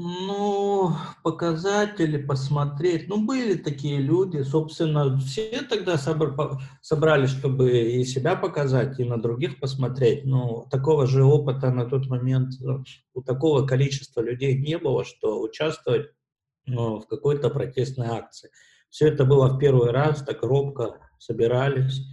Ну, 0.01 0.93
показатели, 1.23 2.17
посмотреть. 2.23 3.09
Ну, 3.09 3.25
были 3.25 3.55
такие 3.55 3.97
люди. 3.97 4.43
Собственно, 4.43 5.17
все 5.17 5.61
тогда 5.69 5.97
собрались, 5.97 7.31
чтобы 7.31 7.77
и 7.77 8.05
себя 8.05 8.37
показать, 8.37 8.97
и 8.97 9.03
на 9.03 9.21
других 9.21 9.59
посмотреть. 9.59 10.23
Но 10.23 10.65
такого 10.71 11.05
же 11.05 11.25
опыта 11.25 11.69
на 11.71 11.85
тот 11.85 12.07
момент 12.07 12.53
ну, 12.61 12.85
у 13.13 13.21
такого 13.21 13.67
количества 13.67 14.21
людей 14.21 14.57
не 14.57 14.77
было, 14.77 15.03
что 15.03 15.41
участвовать 15.41 16.07
ну, 16.65 17.01
в 17.01 17.07
какой-то 17.07 17.49
протестной 17.49 18.07
акции. 18.07 18.51
Все 18.89 19.09
это 19.09 19.25
было 19.25 19.49
в 19.49 19.59
первый 19.59 19.91
раз, 19.91 20.23
так 20.23 20.43
робко 20.43 20.95
собирались 21.17 22.05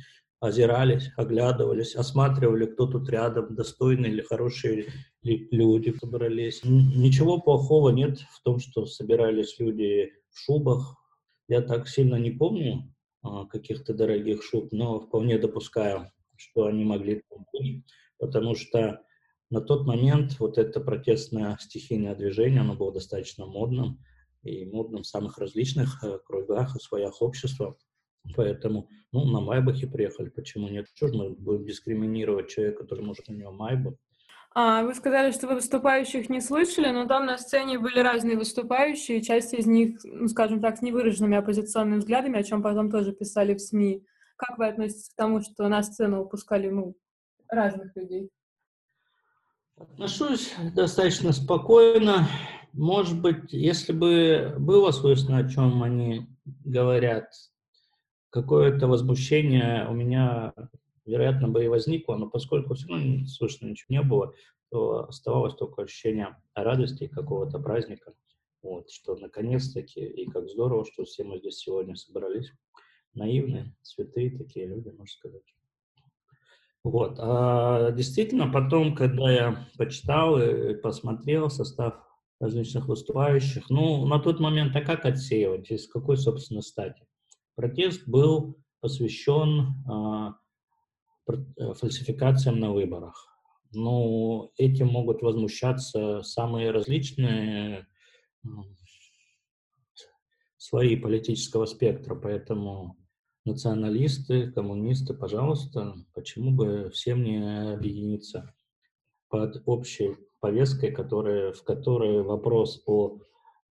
озирались, 0.47 1.11
оглядывались, 1.17 1.95
осматривали, 1.95 2.67
кто 2.67 2.87
тут 2.87 3.09
рядом, 3.09 3.55
достойные 3.55 4.13
или 4.13 4.23
хорошие 4.23 4.87
ли 5.23 5.49
люди 5.51 5.95
собрались. 5.99 6.63
Ничего 6.65 7.41
плохого 7.41 7.91
нет 7.91 8.19
в 8.19 8.43
том, 8.43 8.59
что 8.59 8.87
собирались 8.87 9.59
люди 9.59 10.13
в 10.31 10.39
шубах. 10.39 10.97
Я 11.49 11.63
так 11.63 11.89
сильно 11.89 12.17
не 12.17 12.31
помню 12.31 12.95
а, 13.23 13.47
каких-то 13.47 13.95
дорогих 13.95 14.43
шуб, 14.43 14.73
но 14.73 15.01
вполне 15.01 15.39
допускаю, 15.39 16.11
что 16.37 16.67
они 16.67 16.85
могли 16.85 17.23
быть, 17.53 17.85
потому 18.19 18.55
что 18.55 19.03
на 19.51 19.61
тот 19.61 19.87
момент 19.87 20.39
вот 20.41 20.59
это 20.59 20.81
протестное 20.81 21.57
стихийное 21.61 22.15
движение, 22.15 22.61
оно 22.61 22.75
было 22.75 22.93
достаточно 22.93 23.47
модным, 23.47 24.01
и 24.43 24.65
модным 24.65 25.03
в 25.03 25.07
самых 25.07 25.39
различных 25.39 26.03
э, 26.05 26.19
кругах 26.25 26.77
и 26.77 26.81
слоях 26.81 27.21
общества. 27.21 27.77
Поэтому, 28.35 28.89
ну, 29.13 29.25
на 29.25 29.41
Майбахе 29.41 29.87
приехали, 29.87 30.29
почему 30.29 30.69
нет? 30.69 30.87
Что 30.95 31.09
же 31.09 31.15
мы 31.15 31.31
будем 31.31 31.65
дискриминировать 31.65 32.49
человека, 32.49 32.83
который 32.83 33.05
может 33.05 33.29
у 33.29 33.33
него 33.33 33.53
Майбах? 33.53 33.95
А, 34.59 34.85
вы 34.85 34.95
сказали, 34.95 35.33
что 35.33 35.49
вы 35.49 35.57
выступающих 35.57 36.31
не 36.31 36.41
слышали, 36.41 36.91
но 36.91 37.07
там 37.07 37.27
на 37.27 37.37
сцене 37.37 37.79
были 37.79 37.99
разные 37.99 38.39
выступающие, 38.39 39.23
часть 39.23 39.53
из 39.53 39.67
них, 39.67 40.01
ну, 40.03 40.29
скажем 40.29 40.63
так, 40.63 40.79
с 40.79 40.83
невыраженными 40.83 41.37
оппозиционными 41.37 41.99
взглядами, 41.99 42.39
о 42.39 42.43
чем 42.43 42.63
потом 42.63 42.91
тоже 42.91 43.13
писали 43.13 43.53
в 43.53 43.61
СМИ. 43.61 44.03
Как 44.37 44.57
вы 44.57 44.67
относитесь 44.69 45.11
к 45.11 45.15
тому, 45.15 45.43
что 45.43 45.69
на 45.69 45.83
сцену 45.83 46.21
выпускали, 46.21 46.71
ну, 46.71 46.97
разных 47.51 47.95
людей? 47.97 48.31
Отношусь 49.77 50.55
достаточно 50.75 51.33
спокойно. 51.33 52.27
Может 52.73 53.21
быть, 53.21 53.53
если 53.53 53.93
бы 53.93 54.55
было 54.59 54.91
слышно, 54.91 55.37
о 55.37 55.49
чем 55.49 55.83
они 55.83 56.27
говорят, 56.65 57.31
какое-то 58.31 58.87
возмущение 58.87 59.87
у 59.89 59.93
меня, 59.93 60.53
вероятно, 61.05 61.49
бы 61.49 61.65
и 61.65 61.69
возникло, 61.69 62.17
но 62.17 62.29
поскольку 62.29 62.75
все 62.75 62.89
равно 62.89 63.05
не 63.05 63.27
слышно 63.27 63.67
ничего 63.67 63.87
не 63.89 64.03
было, 64.03 64.35
то 64.71 65.09
оставалось 65.09 65.55
только 65.55 65.83
ощущение 65.83 66.37
радости 66.55 67.05
и 67.05 67.09
какого-то 67.09 67.59
праздника. 67.59 68.15
Вот, 68.63 68.91
что 68.91 69.17
наконец-таки, 69.17 70.01
и 70.01 70.29
как 70.29 70.49
здорово, 70.49 70.85
что 70.85 71.05
все 71.05 71.23
мы 71.23 71.39
здесь 71.39 71.59
сегодня 71.59 71.95
собрались. 71.95 72.51
Наивные, 73.15 73.75
святые 73.83 74.37
такие 74.37 74.67
люди, 74.67 74.89
можно 74.89 75.07
сказать. 75.07 75.55
Вот. 76.85 77.17
А 77.19 77.91
действительно, 77.93 78.49
потом, 78.53 78.95
когда 78.95 79.31
я 79.33 79.69
почитал 79.79 80.41
и 80.41 80.75
посмотрел 80.75 81.49
состав 81.49 81.95
различных 82.41 82.87
выступающих, 82.87 83.71
ну, 83.71 84.07
на 84.07 84.19
тот 84.19 84.41
момент, 84.41 84.77
а 84.77 84.83
как 84.83 85.05
отсеивать, 85.05 85.71
из 85.71 85.89
какой, 85.89 86.17
собственно, 86.17 86.61
стати? 86.61 87.07
Протест 87.57 88.07
был 88.07 88.57
посвящен 88.81 89.75
а, 89.91 90.37
э, 91.29 91.75
фальсификациям 91.75 92.61
на 92.61 92.73
выборах. 92.73 93.27
Но 93.73 94.53
этим 94.57 94.89
могут 94.89 95.23
возмущаться 95.23 96.23
самые 96.23 96.71
различные 96.71 97.87
слои 100.57 100.97
политического 100.97 101.67
спектра, 101.67 102.15
поэтому 102.15 102.97
националисты, 103.45 104.53
коммунисты, 104.53 105.15
пожалуйста, 105.15 105.95
почему 106.15 106.51
бы 106.51 106.91
всем 106.91 107.23
не 107.23 107.73
объединиться 107.75 108.55
под 109.29 109.63
общей 109.67 110.17
повесткой, 110.41 110.93
которая, 110.93 111.53
в 111.53 111.63
которой 111.65 112.23
вопрос 112.23 112.83
о 112.87 113.19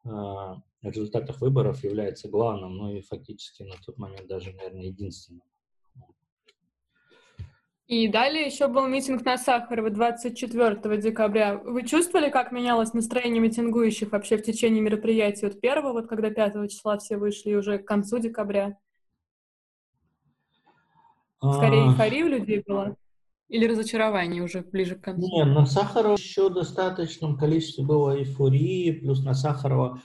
а, 0.04 0.62
результатах 0.90 1.40
выборов 1.40 1.84
является 1.84 2.28
главным, 2.28 2.76
ну 2.76 2.92
и 2.94 3.00
фактически 3.02 3.62
на 3.62 3.76
тот 3.84 3.98
момент 3.98 4.26
даже, 4.26 4.52
наверное, 4.52 4.86
единственным. 4.86 5.42
И 7.92 8.08
далее 8.08 8.46
еще 8.46 8.68
был 8.68 8.86
митинг 8.86 9.24
на 9.24 9.36
Сахарова 9.36 9.90
24 9.90 10.96
декабря. 10.96 11.58
Вы 11.58 11.86
чувствовали, 11.86 12.30
как 12.30 12.50
менялось 12.50 12.94
настроение 12.94 13.40
митингующих 13.40 14.12
вообще 14.12 14.38
в 14.38 14.42
течение 14.42 14.80
мероприятия 14.80 15.48
от 15.48 15.60
первого, 15.60 15.92
вот 15.92 16.08
когда 16.08 16.30
5 16.30 16.70
числа 16.70 16.96
все 16.96 17.18
вышли, 17.18 17.54
уже 17.54 17.78
к 17.78 17.86
концу 17.86 18.18
декабря? 18.18 18.78
Скорее, 21.38 21.82
а... 21.82 21.90
эйфория 21.90 22.24
у 22.24 22.28
людей 22.28 22.62
была? 22.66 22.96
Или 23.48 23.66
разочарование 23.66 24.42
уже 24.42 24.62
ближе 24.62 24.94
к 24.94 25.02
концу? 25.02 25.26
Нет, 25.26 25.48
на 25.48 25.66
Сахарова 25.66 26.14
еще 26.14 26.48
достаточном 26.48 27.36
количестве 27.36 27.84
было 27.84 28.16
эйфории, 28.16 28.92
плюс 28.92 29.22
на 29.22 29.34
Сахарова 29.34 30.00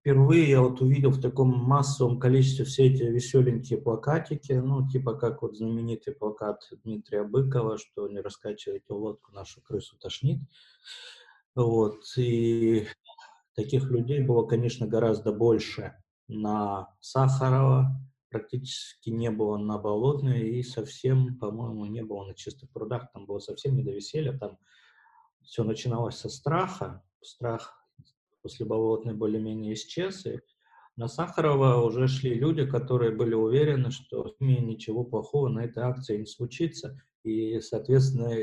впервые 0.00 0.48
я 0.48 0.60
вот 0.60 0.80
увидел 0.80 1.10
в 1.10 1.20
таком 1.20 1.50
массовом 1.50 2.18
количестве 2.18 2.64
все 2.64 2.86
эти 2.86 3.02
веселенькие 3.02 3.80
плакатики, 3.80 4.52
ну, 4.52 4.88
типа 4.88 5.14
как 5.14 5.42
вот 5.42 5.56
знаменитый 5.56 6.14
плакат 6.14 6.62
Дмитрия 6.84 7.24
Быкова, 7.24 7.78
что 7.78 8.08
не 8.08 8.20
раскачивайте 8.20 8.92
лодку, 8.92 9.32
нашу 9.32 9.60
крысу 9.60 9.96
тошнит. 9.98 10.40
Вот, 11.54 12.04
и 12.16 12.86
таких 13.54 13.90
людей 13.90 14.22
было, 14.22 14.46
конечно, 14.46 14.86
гораздо 14.86 15.32
больше 15.32 15.96
на 16.28 16.94
Сахарова, 17.00 17.88
практически 18.30 19.10
не 19.10 19.30
было 19.30 19.56
на 19.56 19.78
Болотной 19.78 20.50
и 20.50 20.62
совсем, 20.62 21.36
по-моему, 21.38 21.86
не 21.86 22.04
было 22.04 22.26
на 22.26 22.34
Чистых 22.34 22.70
прудах, 22.70 23.10
там 23.12 23.26
было 23.26 23.40
совсем 23.40 23.74
не 23.74 23.82
до 23.82 23.90
веселья, 23.90 24.36
там 24.38 24.58
все 25.42 25.64
начиналось 25.64 26.16
со 26.16 26.28
страха, 26.28 27.02
страх 27.22 27.77
после 28.48 28.64
более-менее 29.12 29.74
исчез, 29.74 30.24
и 30.24 30.40
на 30.96 31.06
Сахарова 31.06 31.84
уже 31.84 32.08
шли 32.08 32.34
люди, 32.34 32.64
которые 32.64 33.12
были 33.12 33.34
уверены, 33.34 33.90
что 33.90 34.28
с 34.28 34.34
ничего 34.40 35.04
плохого 35.04 35.48
на 35.48 35.60
этой 35.60 35.82
акции 35.82 36.16
не 36.16 36.26
случится. 36.26 36.98
И, 37.24 37.60
соответственно, 37.60 38.34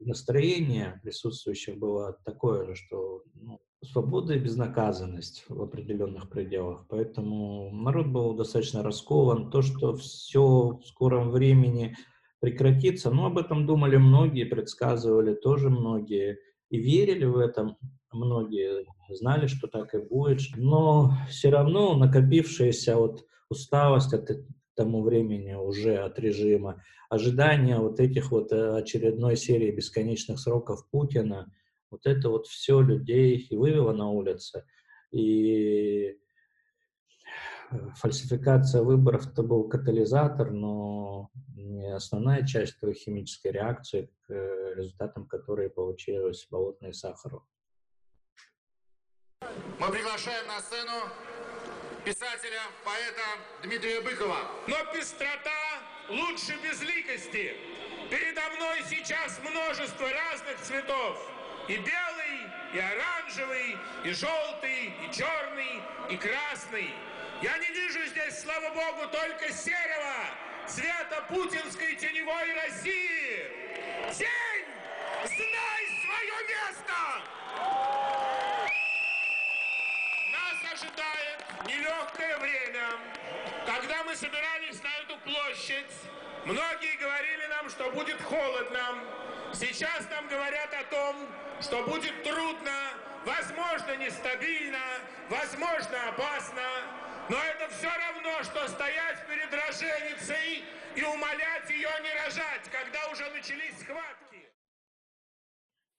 настроение 0.00 1.00
присутствующих 1.04 1.78
было 1.78 2.18
такое 2.24 2.66
же, 2.66 2.74
что 2.74 3.22
ну, 3.34 3.60
свобода 3.84 4.34
и 4.34 4.40
безнаказанность 4.40 5.44
в 5.48 5.62
определенных 5.62 6.28
пределах. 6.28 6.86
Поэтому 6.88 7.70
народ 7.72 8.08
был 8.08 8.34
достаточно 8.34 8.82
раскован. 8.82 9.50
То, 9.50 9.62
что 9.62 9.94
все 9.94 10.80
в 10.82 10.84
скором 10.84 11.30
времени 11.30 11.96
прекратится, 12.40 13.10
ну, 13.10 13.26
об 13.26 13.38
этом 13.38 13.64
думали 13.64 13.96
многие, 13.96 14.44
предсказывали 14.44 15.34
тоже 15.34 15.70
многие 15.70 16.40
и 16.72 16.78
верили 16.78 17.26
в 17.26 17.36
этом 17.36 17.76
многие 18.12 18.86
знали, 19.10 19.46
что 19.46 19.68
так 19.68 19.94
и 19.94 19.98
будет, 19.98 20.40
но 20.56 21.12
все 21.28 21.50
равно 21.50 21.94
накопившаяся 21.94 22.96
вот 22.96 23.26
усталость 23.50 24.14
от 24.14 24.30
тому 24.74 25.02
времени 25.02 25.52
уже 25.52 25.98
от 25.98 26.18
режима, 26.18 26.82
ожидание 27.10 27.78
вот 27.78 28.00
этих 28.00 28.30
вот 28.30 28.52
э, 28.52 28.76
очередной 28.78 29.36
серии 29.36 29.70
бесконечных 29.70 30.40
сроков 30.40 30.88
Путина, 30.90 31.52
вот 31.90 32.06
это 32.06 32.30
вот 32.30 32.46
все 32.46 32.80
людей 32.80 33.36
и 33.36 33.54
вывело 33.54 33.92
на 33.92 34.08
улицы. 34.08 34.64
И 35.10 36.16
фальсификация 37.96 38.82
выборов 38.82 39.26
это 39.26 39.42
был 39.42 39.68
катализатор, 39.68 40.50
но 40.50 41.30
не 41.54 41.94
основная 41.94 42.46
часть 42.46 42.78
той 42.80 42.94
химической 42.94 43.52
реакции 43.52 44.10
к 44.26 44.30
э, 44.30 44.74
результатам, 44.74 45.26
которые 45.26 45.70
получилось 45.70 46.46
Болотной 46.50 46.90
и 46.90 46.92
Сахаров. 46.92 47.42
Мы 49.78 49.90
приглашаем 49.90 50.46
на 50.46 50.60
сцену 50.60 50.92
писателя, 52.04 52.62
поэта 52.84 53.22
Дмитрия 53.62 54.00
Быкова. 54.00 54.38
Но 54.68 54.76
пестрота 54.92 55.82
лучше 56.08 56.54
безликости. 56.62 57.54
Передо 58.10 58.42
мной 58.56 58.82
сейчас 58.88 59.40
множество 59.40 60.06
разных 60.06 60.60
цветов. 60.62 61.18
И 61.68 61.76
белый, 61.76 62.36
и 62.74 62.78
оранжевый, 62.78 63.76
и 64.04 64.12
желтый, 64.12 64.92
и 65.04 65.12
черный, 65.12 65.80
и 66.10 66.16
красный. 66.16 66.90
Я 67.42 67.58
не 67.58 67.66
вижу 67.66 68.04
здесь, 68.06 68.40
слава 68.40 68.70
богу, 68.70 69.08
только 69.10 69.52
серого 69.52 70.14
цвета 70.68 71.22
путинской 71.28 71.96
теневой 71.96 72.54
России. 72.54 73.50
Тень! 74.16 74.66
Знай 75.24 75.86
свое 76.04 76.48
место! 76.48 76.92
ожидает 80.72 81.44
нелегкое 81.66 82.38
время. 82.38 82.86
Когда 83.66 84.04
мы 84.04 84.14
собирались 84.14 84.80
на 84.80 84.96
эту 85.02 85.18
площадь, 85.18 85.92
многие 86.44 86.96
говорили 86.96 87.46
нам, 87.46 87.68
что 87.68 87.90
будет 87.90 88.22
холодно. 88.22 88.98
Сейчас 89.52 90.08
нам 90.10 90.28
говорят 90.28 90.72
о 90.74 90.84
том, 90.84 91.28
что 91.60 91.82
будет 91.82 92.22
трудно, 92.22 92.72
возможно, 93.24 93.96
нестабильно, 93.96 94.78
возможно, 95.28 96.08
опасно. 96.08 97.01
Но 97.30 97.36
это 97.36 97.72
все 97.72 97.88
равно, 97.88 98.42
что 98.42 98.68
стоять 98.68 99.18
перед 99.28 99.52
роженицей 99.52 100.64
и 100.96 101.02
умолять 101.02 101.70
ее 101.70 101.88
не 102.02 102.12
рожать, 102.24 102.68
когда 102.70 102.98
уже 103.12 103.30
начались 103.30 103.78
схватки. 103.78 104.48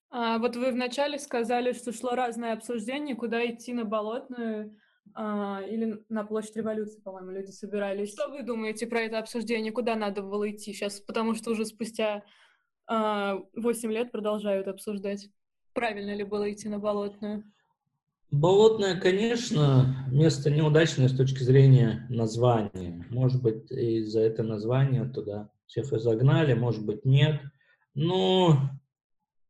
А, 0.10 0.38
вот 0.38 0.56
вы 0.56 0.72
вначале 0.72 1.18
сказали, 1.18 1.72
что 1.74 1.94
шло 1.94 2.12
разное 2.12 2.54
обсуждение, 2.54 3.16
куда 3.16 3.46
идти 3.46 3.74
на 3.74 3.86
Болотную 3.86 4.78
а, 5.16 5.62
или 5.62 6.04
на 6.10 6.26
площадь 6.26 6.58
революции, 6.58 7.00
по-моему, 7.00 7.32
люди 7.32 7.52
собирались. 7.52 8.12
Что 8.12 8.28
вы 8.28 8.44
думаете 8.44 8.86
про 8.86 9.02
это 9.02 9.20
обсуждение? 9.20 9.72
Куда 9.72 9.96
надо 9.96 10.22
было 10.22 10.52
идти 10.52 10.74
сейчас? 10.74 11.00
Потому 11.00 11.36
что 11.36 11.52
уже 11.52 11.66
спустя 11.66 12.24
а, 12.86 13.40
8 13.56 13.92
лет 13.92 14.12
продолжают 14.12 14.68
обсуждать, 14.68 15.30
правильно 15.74 16.14
ли 16.14 16.24
было 16.24 16.52
идти 16.52 16.68
на 16.68 16.80
Болотную. 16.80 17.44
Болотная, 18.34 19.00
конечно, 19.00 20.08
место 20.10 20.50
неудачное 20.50 21.08
с 21.08 21.16
точки 21.16 21.44
зрения 21.44 22.08
названия. 22.10 23.06
Может 23.12 23.44
быть, 23.44 23.70
из-за 23.70 24.22
этого 24.22 24.48
названия 24.48 25.06
туда 25.06 25.52
всех 25.68 25.94
и 25.94 26.00
загнали, 26.00 26.56
может 26.56 26.84
быть, 26.84 27.06
нет. 27.06 27.42
Но 27.94 28.72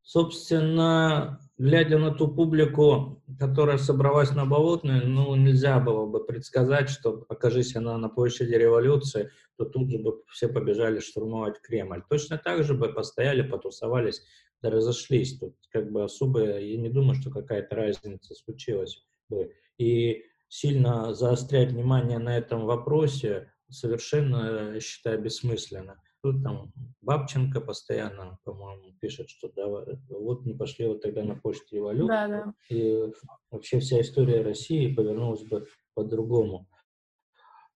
Собственно, 0.05 1.39
глядя 1.57 1.97
на 1.97 2.13
ту 2.13 2.27
публику, 2.27 3.23
которая 3.39 3.77
собралась 3.77 4.31
на 4.31 4.45
Болотной, 4.45 5.05
ну, 5.05 5.33
нельзя 5.35 5.79
было 5.79 6.05
бы 6.05 6.25
предсказать, 6.25 6.89
что, 6.89 7.25
окажись 7.29 7.77
она 7.77 7.97
на 7.97 8.09
площади 8.09 8.53
революции, 8.53 9.31
то 9.57 9.63
тут 9.63 9.89
же 9.89 9.99
бы 9.99 10.21
все 10.29 10.49
побежали 10.49 10.99
штурмовать 10.99 11.61
Кремль. 11.61 12.03
Точно 12.09 12.37
так 12.37 12.65
же 12.65 12.73
бы 12.73 12.89
постояли, 12.89 13.43
потусовались, 13.43 14.21
разошлись. 14.69 15.37
Тут 15.39 15.55
как 15.71 15.91
бы 15.91 16.03
особо, 16.03 16.59
я 16.59 16.77
не 16.77 16.89
думаю, 16.89 17.15
что 17.15 17.31
какая-то 17.31 17.75
разница 17.75 18.35
случилась 18.35 19.03
бы. 19.29 19.53
И 19.77 20.23
сильно 20.47 21.13
заострять 21.13 21.71
внимание 21.71 22.19
на 22.19 22.37
этом 22.37 22.65
вопросе 22.65 23.51
совершенно, 23.69 24.79
считаю, 24.79 25.21
бессмысленно. 25.21 25.99
Тут 26.21 26.41
там 26.41 26.71
Бабченко 27.01 27.59
постоянно, 27.59 28.37
по-моему, 28.45 28.93
пишет, 29.01 29.29
что 29.29 29.51
да, 29.53 29.67
вот 30.09 30.45
не 30.45 30.53
пошли 30.53 30.87
вот 30.87 31.01
тогда 31.01 31.23
на 31.23 31.35
почту 31.35 31.75
революции, 31.75 32.07
да, 32.07 32.27
да. 32.27 32.53
и 32.69 33.11
вообще 33.51 33.79
вся 33.79 33.99
история 33.99 34.41
России 34.41 34.93
повернулась 34.93 35.43
бы 35.43 35.67
по-другому. 35.95 36.69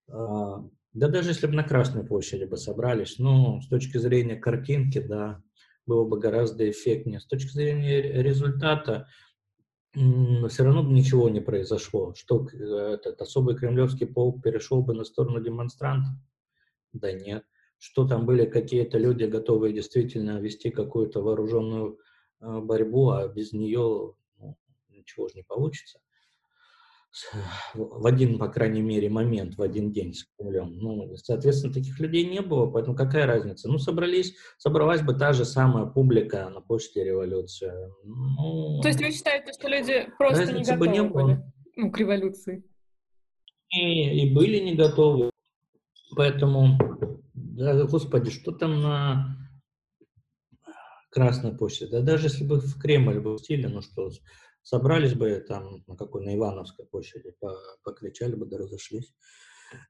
А, 0.10 0.64
да 0.94 1.10
даже 1.10 1.32
если 1.32 1.48
бы 1.48 1.54
на 1.54 1.64
Красной 1.64 2.06
площади 2.06 2.46
бы 2.46 2.56
собрались, 2.56 3.20
ну, 3.20 3.60
с 3.62 3.68
точки 3.68 3.98
зрения 3.98 4.38
картинки, 4.38 5.00
да, 5.00 5.44
было 5.88 6.06
бы 6.06 6.20
гораздо 6.20 6.70
эффектнее. 6.70 7.20
С 7.20 7.26
точки 7.26 7.50
зрения 7.50 8.22
результата, 8.22 9.08
все 9.94 10.64
равно 10.64 10.84
бы 10.84 10.94
ничего 10.94 11.30
не 11.30 11.42
произошло. 11.42 12.14
Что 12.14 12.48
этот 12.48 13.20
особый 13.22 13.56
кремлевский 13.56 14.06
полк 14.06 14.44
перешел 14.44 14.84
бы 14.84 14.94
на 14.94 15.04
сторону 15.04 15.42
демонстрантов? 15.42 16.14
Да 16.94 17.12
нет 17.12 17.44
что 17.80 18.08
там 18.08 18.26
были 18.26 18.46
какие-то 18.46 18.98
люди, 18.98 19.26
готовые 19.26 19.74
действительно 19.74 20.40
вести 20.40 20.70
какую-то 20.70 21.22
вооруженную 21.22 22.00
э, 22.40 22.60
борьбу, 22.60 23.10
а 23.12 23.28
без 23.28 23.54
нее 23.54 24.16
ну, 24.40 24.58
ничего 24.90 25.28
же 25.28 25.36
не 25.36 25.44
получится. 25.44 26.00
В 27.74 28.06
один, 28.06 28.38
по 28.38 28.48
крайней 28.48 28.82
мере, 28.82 29.10
момент, 29.10 29.56
в 29.56 29.62
один 29.62 29.92
день 29.92 30.14
с 30.14 30.26
Кремлем. 30.38 30.78
Ну, 30.78 31.16
соответственно, 31.18 31.74
таких 31.74 32.00
людей 32.00 32.26
не 32.26 32.42
было, 32.42 32.70
поэтому 32.70 32.96
какая 32.96 33.26
разница? 33.26 33.70
Ну, 33.70 33.78
собрались, 33.78 34.36
собралась 34.58 35.02
бы 35.02 35.14
та 35.14 35.34
же 35.34 35.46
самая 35.46 35.86
публика 35.86 36.50
на 36.50 36.62
площади 36.62 37.00
революции. 37.00 37.72
Ну, 38.04 38.82
То 38.82 38.88
есть 38.90 39.02
вы 39.02 39.12
считаете, 39.12 39.54
что 39.54 39.68
люди 39.68 40.08
просто 40.18 40.52
не 40.52 40.64
готовы 40.64 40.78
бы 40.78 40.88
не 40.88 41.04
было. 41.04 41.24
были 41.24 41.44
ну, 41.76 41.92
к 41.92 41.98
революции? 42.00 42.64
И, 43.70 44.24
и 44.24 44.34
были 44.34 44.60
не 44.60 44.76
готовы. 44.76 45.30
Поэтому 46.16 46.78
да, 47.58 47.86
господи, 47.86 48.30
что 48.30 48.52
там 48.52 48.82
на 48.82 49.36
Красной 51.10 51.58
площади? 51.58 51.92
Да 51.92 52.02
даже 52.02 52.28
если 52.28 52.44
бы 52.44 52.60
в 52.60 52.80
Кремль 52.80 53.20
бы 53.20 53.34
пустили, 53.34 53.66
ну 53.66 53.82
что, 53.82 54.12
собрались 54.68 55.14
бы 55.14 55.42
там 55.48 55.82
на 55.88 55.96
какой, 55.96 56.26
на 56.26 56.36
Ивановской 56.36 56.86
площади, 56.86 57.34
покричали 57.84 58.36
бы, 58.36 58.46
да 58.46 58.58
разошлись. 58.58 59.14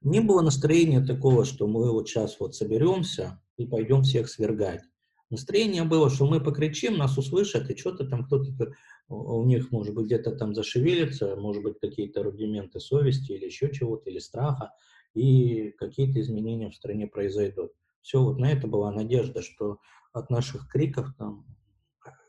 Не 0.02 0.20
было 0.20 0.40
настроения 0.40 1.04
такого, 1.04 1.44
что 1.44 1.66
мы 1.66 1.90
вот 1.90 2.08
сейчас 2.08 2.38
вот 2.38 2.54
соберемся 2.54 3.42
и 3.56 3.66
пойдем 3.66 4.02
всех 4.02 4.28
свергать. 4.28 4.82
настроение 5.30 5.82
было, 5.82 6.08
что 6.10 6.26
мы 6.26 6.40
покричим, 6.40 6.96
нас 6.96 7.18
услышат, 7.18 7.68
и 7.68 7.76
что-то 7.76 8.06
там 8.06 8.26
кто-то 8.26 8.72
у 9.08 9.44
них, 9.44 9.72
может 9.72 9.96
быть, 9.96 10.06
где-то 10.06 10.36
там 10.36 10.54
зашевелится, 10.54 11.34
может 11.34 11.64
быть, 11.64 11.80
какие-то 11.80 12.22
рудименты 12.22 12.78
совести 12.78 13.32
или 13.32 13.46
еще 13.46 13.72
чего-то, 13.72 14.08
или 14.10 14.20
страха, 14.20 14.70
и 15.12 15.70
какие-то 15.72 16.20
изменения 16.20 16.70
в 16.70 16.76
стране 16.76 17.08
произойдут. 17.08 17.72
Все, 18.00 18.22
вот 18.22 18.38
на 18.38 18.52
это 18.52 18.68
была 18.68 18.92
надежда, 18.92 19.42
что 19.42 19.78
от 20.12 20.30
наших 20.30 20.68
криков 20.68 21.08
там 21.18 21.46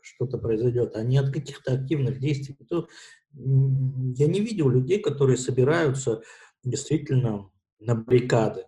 что-то 0.00 0.38
произойдет, 0.38 0.96
а 0.96 1.02
не 1.02 1.18
от 1.18 1.30
каких-то 1.30 1.74
активных 1.74 2.18
действий. 2.20 2.56
То, 2.68 2.88
я 3.32 4.26
не 4.26 4.40
видел 4.40 4.68
людей, 4.68 5.00
которые 5.00 5.36
собираются 5.36 6.22
действительно 6.64 7.50
на 7.78 7.94
баррикады. 7.94 8.64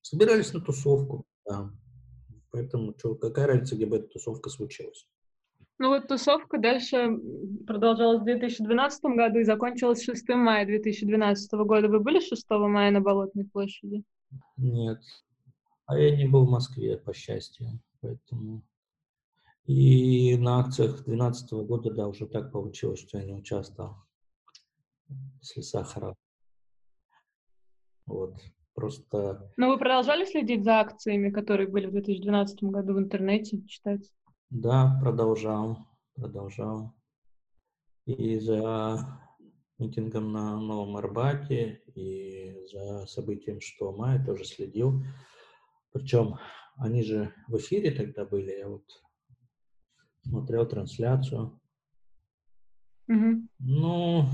Собирались 0.00 0.52
на 0.52 0.60
тусовку, 0.60 1.26
да. 1.46 1.70
Поэтому 2.50 2.94
что, 2.96 3.14
какая 3.14 3.46
разница, 3.46 3.76
где 3.76 3.86
бы 3.86 3.96
эта 3.96 4.08
тусовка 4.08 4.50
случилась? 4.50 5.06
Ну 5.78 5.90
вот 5.90 6.08
тусовка 6.08 6.58
дальше 6.58 7.18
продолжалась 7.66 8.22
в 8.22 8.24
2012 8.24 9.04
году 9.04 9.38
и 9.38 9.44
закончилась 9.44 10.02
6 10.02 10.28
мая 10.30 10.66
2012 10.66 11.52
года. 11.52 11.88
Вы 11.88 12.00
были 12.00 12.20
6 12.20 12.50
мая 12.50 12.90
на 12.90 13.00
Болотной 13.00 13.44
площади? 13.44 14.02
Нет. 14.56 14.98
А 15.86 15.96
я 15.98 16.16
не 16.16 16.26
был 16.26 16.46
в 16.46 16.50
Москве, 16.50 16.96
по 16.96 17.14
счастью. 17.14 17.80
Поэтому... 18.00 18.62
И 19.68 20.34
на 20.38 20.60
акциях 20.60 21.04
2012 21.04 21.52
года, 21.66 21.90
да, 21.90 22.08
уже 22.08 22.26
так 22.26 22.50
получилось, 22.50 23.00
что 23.00 23.18
я 23.18 23.24
не 23.26 23.34
участвовал 23.34 23.96
после 25.38 25.62
Сахара. 25.62 26.14
Вот. 28.06 28.40
Просто... 28.72 29.52
Но 29.58 29.68
вы 29.68 29.78
продолжали 29.78 30.24
следить 30.24 30.64
за 30.64 30.80
акциями, 30.80 31.28
которые 31.28 31.68
были 31.68 31.86
в 31.86 31.90
2012 31.90 32.62
году 32.62 32.94
в 32.94 32.98
интернете, 32.98 33.62
читать? 33.66 34.10
Да, 34.48 34.98
продолжал, 35.02 35.76
продолжал. 36.14 36.94
И 38.06 38.38
за 38.38 39.20
митингом 39.78 40.32
на 40.32 40.58
Новом 40.58 40.96
Арбате, 40.96 41.82
и 41.94 42.56
за 42.72 43.04
событием 43.06 43.60
6 43.60 43.80
мая 43.98 44.24
тоже 44.24 44.46
следил. 44.46 45.04
Причем 45.92 46.38
они 46.78 47.02
же 47.02 47.34
в 47.48 47.58
эфире 47.58 47.90
тогда 47.90 48.24
были, 48.24 48.52
я 48.52 48.68
вот 48.68 48.84
смотрел 50.22 50.66
трансляцию. 50.66 51.58
Угу. 53.08 53.48
Ну, 53.60 54.26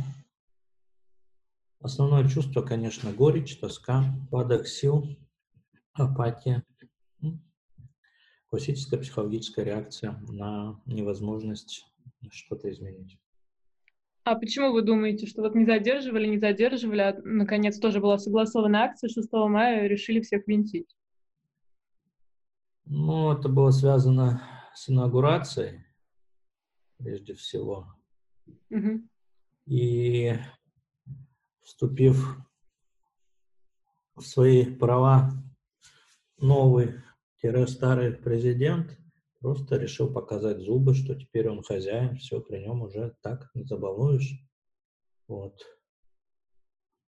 основное 1.80 2.28
чувство, 2.28 2.62
конечно, 2.62 3.12
горечь, 3.12 3.58
тоска, 3.58 4.04
падок 4.30 4.66
сил, 4.66 5.16
апатия 5.92 6.64
классическая 8.54 8.98
психологическая 8.98 9.64
реакция 9.64 10.12
на 10.28 10.80
невозможность 10.86 11.84
что-то 12.30 12.70
изменить. 12.70 13.18
А 14.22 14.36
почему 14.36 14.70
вы 14.70 14.82
думаете, 14.82 15.26
что 15.26 15.42
вот 15.42 15.56
не 15.56 15.66
задерживали, 15.66 16.28
не 16.28 16.38
задерживали, 16.38 17.00
а 17.00 17.20
наконец 17.24 17.80
тоже 17.80 18.00
была 18.00 18.16
согласована 18.16 18.84
акция 18.84 19.08
6 19.08 19.28
мая, 19.32 19.88
решили 19.88 20.20
всех 20.20 20.46
винтить? 20.46 20.86
Ну, 22.84 23.32
это 23.32 23.48
было 23.48 23.72
связано 23.72 24.40
с 24.74 24.88
инаугурацией, 24.88 25.84
прежде 26.98 27.34
всего. 27.34 27.94
Угу. 28.70 29.08
И 29.66 30.32
вступив 31.62 32.36
в 34.14 34.22
свои 34.22 34.64
права 34.64 35.32
новый 36.38 37.00
старый 37.66 38.12
президент 38.12 38.98
просто 39.40 39.76
решил 39.76 40.10
показать 40.10 40.60
зубы, 40.60 40.94
что 40.94 41.14
теперь 41.14 41.50
он 41.50 41.62
хозяин, 41.62 42.16
все, 42.16 42.40
при 42.40 42.60
нем 42.60 42.80
уже 42.80 43.14
так 43.20 43.50
не 43.54 43.64
забалуешь. 43.64 44.40
Вот. 45.28 45.60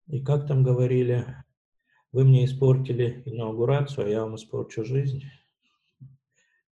И 0.08 0.22
как 0.22 0.46
там 0.46 0.62
говорили, 0.62 1.24
вы 2.12 2.24
мне 2.24 2.44
испортили 2.44 3.22
инаугурацию, 3.24 4.06
а 4.06 4.10
я 4.10 4.22
вам 4.22 4.36
испорчу 4.36 4.84
жизнь. 4.84 5.22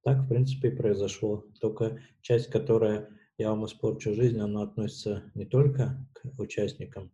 Так, 0.04 0.24
в 0.24 0.28
принципе, 0.28 0.70
и 0.70 0.76
произошло. 0.76 1.46
Только 1.60 2.00
часть, 2.22 2.48
которая 2.48 3.10
я 3.38 3.50
вам 3.50 3.66
испорчу 3.66 4.14
жизнь, 4.14 4.40
она 4.40 4.64
относится 4.64 5.24
не 5.36 5.46
только 5.46 6.08
к 6.14 6.40
участникам 6.40 7.12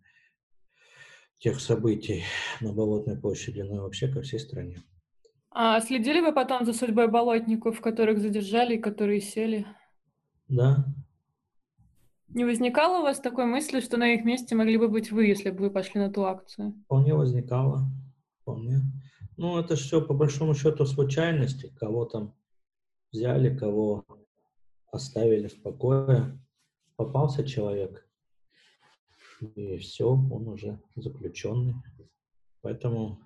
тех 1.40 1.60
событий 1.60 2.24
на 2.62 2.74
Болотной 2.74 3.18
площади, 3.18 3.62
но 3.62 3.76
и 3.76 3.80
вообще 3.80 4.08
ко 4.08 4.22
всей 4.22 4.40
стране. 4.40 4.82
А 5.52 5.80
следили 5.82 6.22
вы 6.22 6.34
потом 6.34 6.66
за 6.66 6.74
судьбой 6.74 7.08
болотников, 7.08 7.82
которых 7.82 8.20
задержали 8.20 8.76
и 8.76 8.80
которые 8.80 9.22
сели? 9.22 9.66
Да. 10.48 10.86
Не 12.30 12.46
возникало 12.46 13.00
у 13.00 13.04
вас 13.04 13.20
такой 13.20 13.46
мысли, 13.46 13.80
что 13.80 13.98
на 13.98 14.14
их 14.14 14.24
месте 14.24 14.56
могли 14.56 14.78
бы 14.78 14.90
быть 14.90 15.12
вы, 15.12 15.26
если 15.26 15.50
бы 15.50 15.60
вы 15.60 15.72
пошли 15.72 16.00
на 16.00 16.12
ту 16.12 16.24
акцию? 16.24 16.74
Вполне 16.86 17.14
возникало. 17.14 17.90
Вполне. 18.42 18.82
Ну, 19.38 19.58
это 19.58 19.76
все 19.76 20.02
по 20.02 20.14
большому 20.14 20.54
счету 20.54 20.86
случайности. 20.86 21.74
Кого 21.80 22.06
там 22.06 22.34
взяли, 23.12 23.56
кого 23.56 24.06
оставили 24.92 25.48
в 25.48 25.62
покое. 25.62 26.40
Попался 26.96 27.46
человек, 27.46 28.08
и 29.56 29.78
все, 29.78 30.10
он 30.10 30.48
уже 30.48 30.80
заключенный. 30.96 31.76
Поэтому 32.62 33.20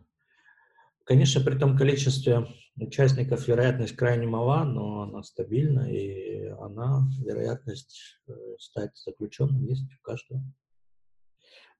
Конечно, 1.11 1.41
при 1.41 1.57
том 1.57 1.75
количестве 1.75 2.47
участников 2.77 3.47
вероятность 3.47 3.95
крайне 3.95 4.27
мала, 4.27 4.63
но 4.63 5.01
она 5.01 5.23
стабильна, 5.23 5.91
и 5.91 6.45
она, 6.59 7.05
вероятность 7.19 8.19
э, 8.27 8.33
стать 8.59 8.95
заключенным 8.95 9.65
есть 9.65 9.91
у 9.93 10.01
каждого. 10.01 10.41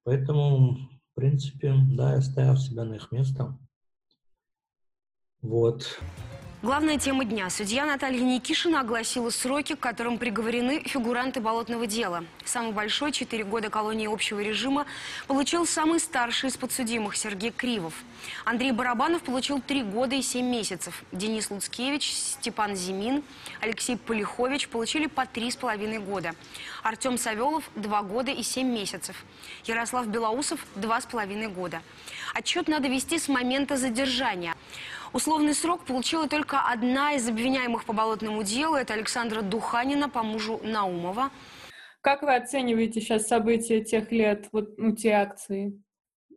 Поэтому, 0.03 0.73
в 1.11 1.15
принципе, 1.15 1.73
да, 1.91 2.15
я 2.15 2.21
ставил 2.21 2.57
себя 2.57 2.83
на 2.83 2.95
их 2.95 3.11
место. 3.11 3.57
Вот. 5.41 5.99
Главная 6.63 6.99
тема 6.99 7.25
дня. 7.25 7.49
Судья 7.49 7.87
Наталья 7.87 8.21
Никишина 8.21 8.81
огласила 8.81 9.31
сроки, 9.31 9.73
к 9.73 9.79
которым 9.79 10.19
приговорены 10.19 10.83
фигуранты 10.85 11.39
болотного 11.41 11.87
дела. 11.87 12.23
Самый 12.45 12.71
большой, 12.71 13.11
4 13.11 13.43
года 13.45 13.71
колонии 13.71 14.05
общего 14.05 14.39
режима, 14.39 14.85
получил 15.25 15.65
самый 15.65 15.99
старший 15.99 16.49
из 16.49 16.57
подсудимых 16.57 17.15
Сергей 17.15 17.49
Кривов. 17.49 17.95
Андрей 18.45 18.73
Барабанов 18.73 19.23
получил 19.23 19.59
3 19.59 19.81
года 19.81 20.13
и 20.13 20.21
7 20.21 20.45
месяцев. 20.45 21.03
Денис 21.11 21.49
Луцкевич, 21.49 22.13
Степан 22.13 22.75
Зимин, 22.75 23.23
Алексей 23.59 23.97
Полихович 23.97 24.67
получили 24.67 25.07
по 25.07 25.21
3,5 25.21 25.97
года. 26.05 26.35
Артем 26.83 27.17
Савелов– 27.17 27.63
2 27.75 28.01
года 28.03 28.29
и 28.29 28.43
7 28.43 28.67
месяцев. 28.67 29.15
Ярослав 29.63 30.05
Белоусов– 30.05 30.59
2,5 30.75 31.47
года. 31.51 31.81
Отчет 32.35 32.67
надо 32.67 32.87
вести 32.87 33.17
с 33.17 33.27
момента 33.27 33.77
задержания. 33.77 34.53
Условный 35.13 35.53
срок 35.53 35.85
получила 35.85 36.29
только 36.29 36.61
одна 36.61 37.13
из 37.13 37.27
обвиняемых 37.27 37.83
по 37.83 37.91
болотному 37.91 38.43
делу. 38.43 38.75
Это 38.75 38.93
Александра 38.93 39.41
Духанина 39.41 40.09
по 40.09 40.23
мужу 40.23 40.61
Наумова. 40.63 41.31
Как 41.99 42.21
вы 42.21 42.33
оцениваете 42.35 43.01
сейчас 43.01 43.27
события 43.27 43.83
тех 43.83 44.11
лет, 44.11 44.47
вот 44.53 44.77
ну, 44.77 44.95
те 44.95 45.11
акции 45.11 45.81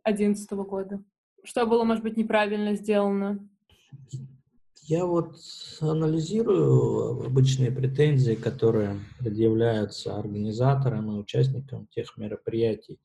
2011 0.03 0.51
года? 0.51 1.03
Что 1.43 1.65
было, 1.65 1.85
может 1.85 2.03
быть, 2.03 2.17
неправильно 2.17 2.75
сделано? 2.75 3.47
Я 4.87 5.05
вот 5.05 5.35
анализирую 5.79 7.25
обычные 7.25 7.71
претензии, 7.71 8.35
которые 8.35 8.99
предъявляются 9.19 10.17
организаторам 10.17 11.11
и 11.11 11.19
участникам 11.19 11.87
тех 11.87 12.17
мероприятий. 12.17 12.99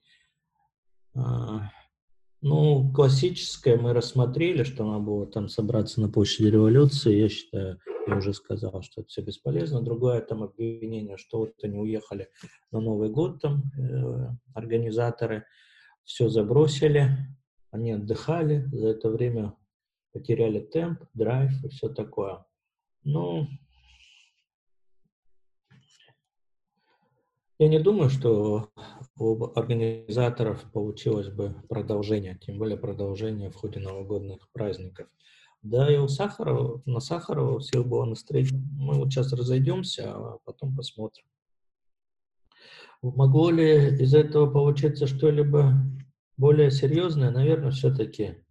Ну, 2.43 2.91
классическое 2.93 3.77
мы 3.77 3.93
рассмотрели, 3.93 4.63
что 4.63 4.85
надо 4.85 5.05
было 5.05 5.27
там 5.27 5.49
собраться 5.49 6.01
на 6.01 6.09
площади 6.09 6.49
революции. 6.49 7.21
Я 7.21 7.29
считаю, 7.29 7.79
я 8.07 8.17
уже 8.17 8.33
сказал, 8.33 8.83
что 8.83 9.03
это 9.03 9.09
все 9.09 9.21
бесполезно. 9.21 9.83
Другое 9.83 10.23
там 10.23 10.43
обвинение, 10.43 11.19
что 11.19 11.41
вот 11.41 11.53
они 11.63 11.79
уехали 11.79 12.31
на 12.73 12.81
Новый 12.81 13.11
год, 13.11 13.43
там 13.43 13.65
э, 13.79 14.31
организаторы 14.55 15.45
все 16.05 16.31
забросили, 16.31 17.11
они 17.71 17.93
отдыхали, 17.93 18.67
за 18.73 18.89
это 18.89 19.11
время 19.11 19.55
потеряли 20.13 20.61
темп, 20.61 21.05
драйв 21.13 21.53
и 21.63 21.69
все 21.69 21.91
такое. 21.91 22.45
Ну, 23.05 23.49
я 27.61 27.69
не 27.69 27.79
думаю, 27.79 28.09
что 28.09 28.71
у 29.19 29.45
организаторов 29.55 30.65
получилось 30.73 31.29
бы 31.29 31.55
продолжение, 31.69 32.39
тем 32.41 32.57
более 32.57 32.79
продолжение 32.79 33.51
в 33.51 33.55
ходе 33.55 33.81
новогодних 33.81 34.49
праздников. 34.53 35.09
Да, 35.61 35.93
и 35.93 35.99
у 35.99 36.09
Сахарова, 36.09 36.81
на 36.87 37.01
Сахарова 37.01 37.57
у 37.57 37.59
всех 37.59 37.87
было 37.87 38.07
настроение. 38.07 38.63
Мы 38.79 38.95
вот 38.95 39.13
сейчас 39.13 39.35
разойдемся, 39.35 40.11
а 40.11 40.39
потом 40.47 40.75
посмотрим. 40.75 41.27
Могло 43.03 43.51
ли 43.51 43.95
из 43.99 44.15
этого 44.15 44.51
получиться 44.51 45.07
что-либо 45.07 45.75
более 46.39 46.71
серьезное? 46.71 47.31
Наверное, 47.31 47.73
все-таки 47.73 48.43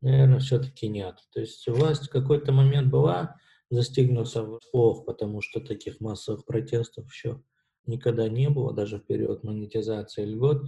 наверное, 0.00 0.38
все-таки 0.38 0.88
нет. 0.88 1.18
То 1.34 1.40
есть 1.40 1.68
власть 1.68 2.06
в 2.06 2.10
какой-то 2.10 2.50
момент 2.50 2.90
была 2.90 3.36
застигнуться 3.68 4.42
врасплох, 4.42 5.04
потому 5.04 5.42
что 5.42 5.60
таких 5.60 6.00
массовых 6.00 6.46
протестов 6.46 7.12
еще 7.12 7.42
никогда 7.86 8.28
не 8.28 8.48
было, 8.50 8.72
даже 8.72 8.98
в 8.98 9.06
период 9.06 9.44
монетизации 9.44 10.24
льгот. 10.24 10.62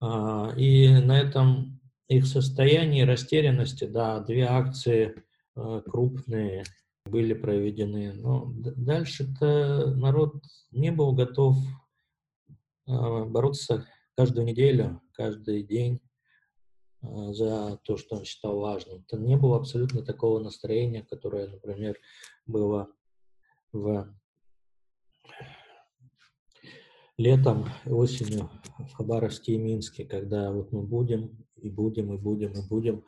А, 0.00 0.52
и 0.56 0.88
на 0.88 1.18
этом 1.20 1.80
их 2.08 2.26
состоянии 2.26 3.02
растерянности, 3.02 3.84
да, 3.84 4.20
две 4.20 4.44
акции 4.44 5.22
а, 5.54 5.80
крупные 5.82 6.64
были 7.04 7.34
проведены. 7.34 8.12
Но 8.12 8.52
дальше-то 8.54 9.94
народ 9.94 10.42
не 10.70 10.90
был 10.90 11.12
готов 11.12 11.56
а, 12.86 13.24
бороться 13.24 13.86
каждую 14.16 14.46
неделю, 14.46 15.00
каждый 15.12 15.62
день 15.62 16.00
за 17.02 17.78
то, 17.84 17.96
что 17.96 18.16
он 18.16 18.24
считал 18.24 18.58
важным. 18.60 19.04
Это 19.06 19.16
не 19.16 19.34
было 19.34 19.56
абсолютно 19.56 20.02
такого 20.02 20.38
настроения, 20.38 21.02
которое, 21.02 21.46
например, 21.48 21.96
было 22.44 22.90
в 23.72 24.14
летом 27.20 27.66
осенью 27.84 28.48
в 28.78 28.94
Хабаровске 28.94 29.52
и 29.52 29.58
Минске, 29.58 30.06
когда 30.06 30.50
вот 30.50 30.72
мы 30.72 30.82
будем 30.82 31.46
и 31.56 31.68
будем 31.68 32.14
и 32.14 32.16
будем 32.16 32.52
и 32.52 32.66
будем 32.66 33.04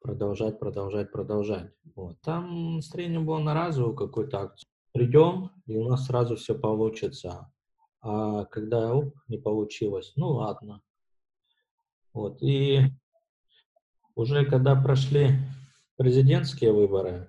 продолжать, 0.00 0.58
продолжать, 0.58 1.12
продолжать. 1.12 1.70
Вот. 1.94 2.20
Там 2.22 2.76
настроение 2.76 3.20
было 3.20 3.38
на 3.38 3.54
разовую 3.54 3.94
какую-то 3.94 4.40
акцию. 4.40 4.68
Придем, 4.92 5.52
и 5.66 5.76
у 5.76 5.88
нас 5.88 6.06
сразу 6.06 6.34
все 6.34 6.58
получится. 6.58 7.52
А 8.00 8.46
когда 8.46 8.92
оп, 8.92 9.14
не 9.28 9.38
получилось, 9.38 10.12
ну 10.16 10.30
ладно. 10.30 10.82
Вот. 12.12 12.42
И 12.42 12.80
уже 14.16 14.44
когда 14.44 14.74
прошли 14.74 15.36
президентские 15.96 16.72
выборы, 16.72 17.28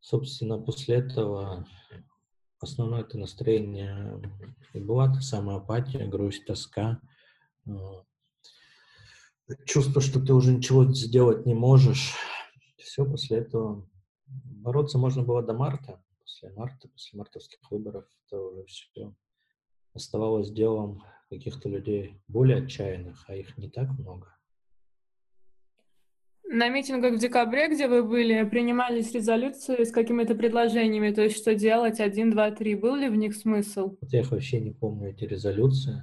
собственно, 0.00 0.58
после 0.58 0.96
этого 0.96 1.66
основное 2.62 3.00
это 3.00 3.18
настроение 3.18 4.20
и 4.72 4.80
была 4.80 5.12
та 5.12 5.20
самая 5.20 5.58
апатия, 5.58 6.06
грусть, 6.06 6.46
тоска, 6.46 7.00
чувство, 9.66 10.00
что 10.00 10.20
ты 10.24 10.32
уже 10.32 10.52
ничего 10.54 10.84
сделать 10.92 11.46
не 11.46 11.54
можешь. 11.54 12.14
Все 12.78 13.04
после 13.04 13.38
этого. 13.38 13.88
Бороться 14.26 14.98
можно 14.98 15.22
было 15.22 15.42
до 15.42 15.52
марта. 15.52 16.02
После 16.20 16.50
марта, 16.50 16.88
после 16.88 17.18
мартовских 17.18 17.58
выборов, 17.70 18.04
это 18.26 18.40
уже 18.40 18.64
все 18.64 19.14
оставалось 19.94 20.50
делом 20.50 21.02
каких-то 21.28 21.68
людей 21.68 22.20
более 22.28 22.64
отчаянных, 22.64 23.24
а 23.28 23.34
их 23.34 23.56
не 23.58 23.68
так 23.68 23.90
много. 23.90 24.36
На 26.54 26.68
митингах 26.68 27.14
в 27.14 27.18
декабре, 27.18 27.68
где 27.68 27.88
вы 27.88 28.02
были, 28.02 28.44
принимались 28.44 29.10
резолюции 29.12 29.84
с 29.84 29.90
какими-то 29.90 30.34
предложениями, 30.34 31.10
то 31.10 31.22
есть 31.22 31.38
что 31.38 31.54
делать, 31.54 31.98
один, 31.98 32.30
два, 32.30 32.50
три. 32.50 32.74
Был 32.74 32.94
ли 32.94 33.08
в 33.08 33.16
них 33.16 33.34
смысл? 33.34 33.96
Вот 33.98 34.12
я 34.12 34.20
их 34.20 34.30
вообще 34.30 34.60
не 34.60 34.70
помню, 34.70 35.12
эти 35.12 35.24
резолюции. 35.24 36.02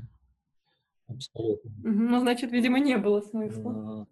Абсолютно. 1.08 1.72
Ну, 1.84 2.20
значит, 2.20 2.52
видимо, 2.52 2.80
не 2.80 2.98
было 2.98 3.22
смысла. 3.22 3.74
А, 3.76 4.08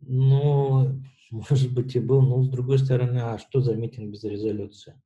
ну, 0.00 0.90
может 1.30 1.72
быть, 1.72 1.96
и 1.96 2.00
был, 2.00 2.20
но 2.20 2.42
с 2.42 2.50
другой 2.50 2.78
стороны, 2.78 3.20
а 3.20 3.38
что 3.38 3.62
за 3.62 3.74
митинг 3.74 4.12
без 4.12 4.24
резолюции? 4.24 5.00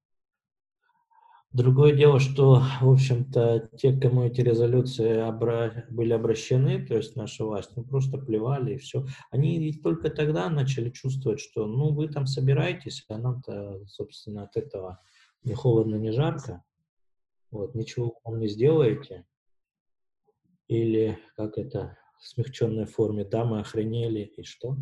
Другое 1.57 1.95
дело, 1.95 2.21
что, 2.21 2.63
в 2.83 2.91
общем-то, 2.91 3.71
те, 3.79 3.99
кому 3.99 4.25
эти 4.25 4.43
резолюции 4.43 5.17
обра... 5.17 5.87
были 5.89 6.13
обращены, 6.13 6.85
то 6.85 6.99
есть 6.99 7.17
наша 7.17 7.47
власть, 7.47 7.71
ну, 7.77 7.83
просто 7.83 8.19
плевали 8.19 8.75
и 8.75 8.77
все. 8.77 9.07
Они 9.31 9.73
только 9.73 10.11
тогда 10.11 10.51
начали 10.51 10.91
чувствовать, 10.91 11.41
что, 11.41 11.65
ну, 11.67 11.95
вы 11.95 12.09
там 12.09 12.27
собираетесь, 12.27 13.07
а 13.09 13.17
нам-то, 13.17 13.87
собственно, 13.87 14.43
от 14.43 14.55
этого 14.59 15.01
не 15.45 15.55
холодно, 15.55 15.95
не 15.95 16.13
жарко. 16.13 16.63
Вот, 17.51 17.75
ничего 17.75 18.21
вам 18.23 18.39
не 18.39 18.49
сделаете. 18.49 19.25
Или, 20.69 21.19
как 21.37 21.57
это, 21.57 21.97
в 22.19 22.29
смягченной 22.29 22.85
форме, 22.85 23.25
да, 23.25 23.47
мы 23.47 23.61
охренели, 23.61 24.31
и 24.37 24.43
что? 24.43 24.77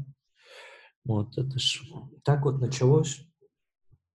Вот, 1.04 1.38
это 1.38 1.56
ж 1.56 1.82
так 2.24 2.44
вот 2.44 2.58
началось. 2.58 3.24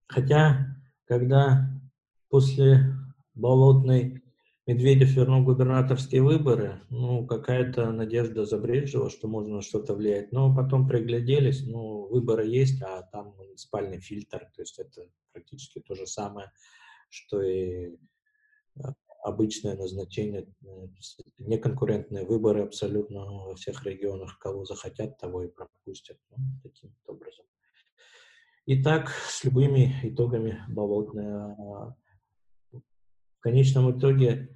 Хотя, 0.08 0.76
когда 1.06 1.80
после 2.30 2.96
Болотной 3.34 4.24
Медведев 4.70 5.10
вернул 5.16 5.44
губернаторские 5.44 6.22
выборы, 6.22 6.82
ну, 6.92 7.26
какая-то 7.26 7.92
надежда 7.92 8.46
забрежила, 8.46 9.10
что 9.10 9.28
можно 9.28 9.62
что-то 9.64 9.96
влиять. 9.96 10.32
Но 10.32 10.56
потом 10.56 10.88
пригляделись, 10.88 11.66
ну, 11.66 12.08
выборы 12.08 12.46
есть, 12.46 12.80
а 12.84 13.02
там 13.02 13.34
спальный 13.56 14.00
фильтр, 14.00 14.48
то 14.56 14.62
есть 14.62 14.78
это 14.78 15.10
практически 15.32 15.80
то 15.80 15.96
же 15.96 16.06
самое, 16.06 16.52
что 17.10 17.42
и 17.42 17.98
а, 18.80 18.94
обычное 19.24 19.76
назначение, 19.76 20.48
э, 20.64 20.88
неконкурентные 21.40 22.26
выборы 22.26 22.62
абсолютно 22.62 23.26
во 23.26 23.56
всех 23.56 23.84
регионах, 23.86 24.38
кого 24.38 24.66
захотят, 24.66 25.18
того 25.18 25.46
и 25.46 25.48
пропустят. 25.48 26.20
Ну, 26.30 26.44
таким 26.62 26.94
образом. 27.08 27.46
И 28.68 28.84
так 28.84 29.10
с 29.10 29.44
любыми 29.44 29.96
итогами 30.04 30.64
болотная 30.70 31.56
в 33.40 33.42
конечном 33.42 33.98
итоге 33.98 34.50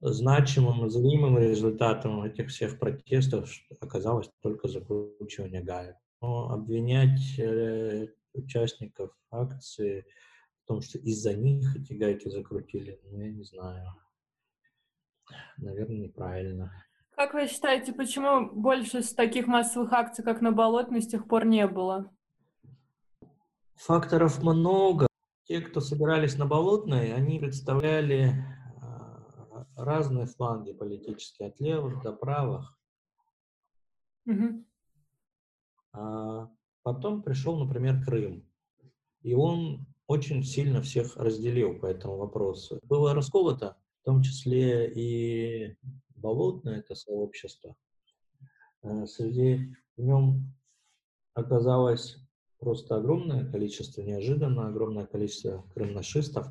значимым, 0.00 0.90
зримым 0.90 1.38
результатом 1.38 2.24
этих 2.24 2.48
всех 2.48 2.78
протестов 2.80 3.48
оказалось 3.80 4.28
только 4.42 4.66
закручивание 4.68 5.62
гаек. 5.62 5.96
Но 6.20 6.50
обвинять 6.50 7.38
э, 7.38 8.08
участников 8.32 9.12
акции 9.30 10.04
в 10.64 10.66
том, 10.66 10.80
что 10.80 10.98
из-за 10.98 11.34
них 11.34 11.76
эти 11.76 11.92
гайки 11.92 12.28
закрутили, 12.28 13.00
ну, 13.04 13.20
я 13.20 13.30
не 13.30 13.44
знаю. 13.44 13.86
Наверное, 15.56 15.98
неправильно. 15.98 16.72
Как 17.10 17.34
вы 17.34 17.46
считаете, 17.46 17.92
почему 17.92 18.50
больше 18.50 19.02
таких 19.14 19.46
массовых 19.46 19.92
акций, 19.92 20.24
как 20.24 20.40
на 20.40 20.50
Болотной, 20.50 21.02
с 21.02 21.06
тех 21.06 21.28
пор 21.28 21.46
не 21.46 21.68
было? 21.68 22.10
Факторов 23.76 24.42
много. 24.42 25.06
Те, 25.44 25.60
кто 25.60 25.80
собирались 25.80 26.38
на 26.38 26.46
Болотной, 26.46 27.12
они 27.12 27.38
представляли 27.38 28.34
а, 28.80 29.66
разные 29.76 30.26
фланги 30.26 30.72
политические, 30.72 31.48
от 31.48 31.60
левых 31.60 32.02
до 32.02 32.12
правых. 32.12 32.78
Угу. 34.26 34.64
А 35.92 36.50
потом 36.82 37.22
пришел, 37.22 37.58
например, 37.58 38.02
Крым. 38.02 38.48
И 39.20 39.34
он 39.34 39.86
очень 40.06 40.42
сильно 40.42 40.80
всех 40.80 41.16
разделил 41.16 41.78
по 41.78 41.86
этому 41.86 42.16
вопросу. 42.16 42.78
Было 42.82 43.14
расколото, 43.14 43.76
в 44.00 44.04
том 44.04 44.22
числе 44.22 44.90
и 44.90 45.76
Болотное, 46.14 46.78
это 46.78 46.94
сообщество. 46.94 47.76
А, 48.82 49.06
среди 49.06 49.74
в 49.98 50.02
нем 50.02 50.54
оказалось 51.34 52.23
просто 52.64 52.96
огромное 52.96 53.44
количество, 53.44 54.02
неожиданно 54.02 54.66
огромное 54.68 55.06
количество 55.06 55.64
крымнашистов, 55.74 56.48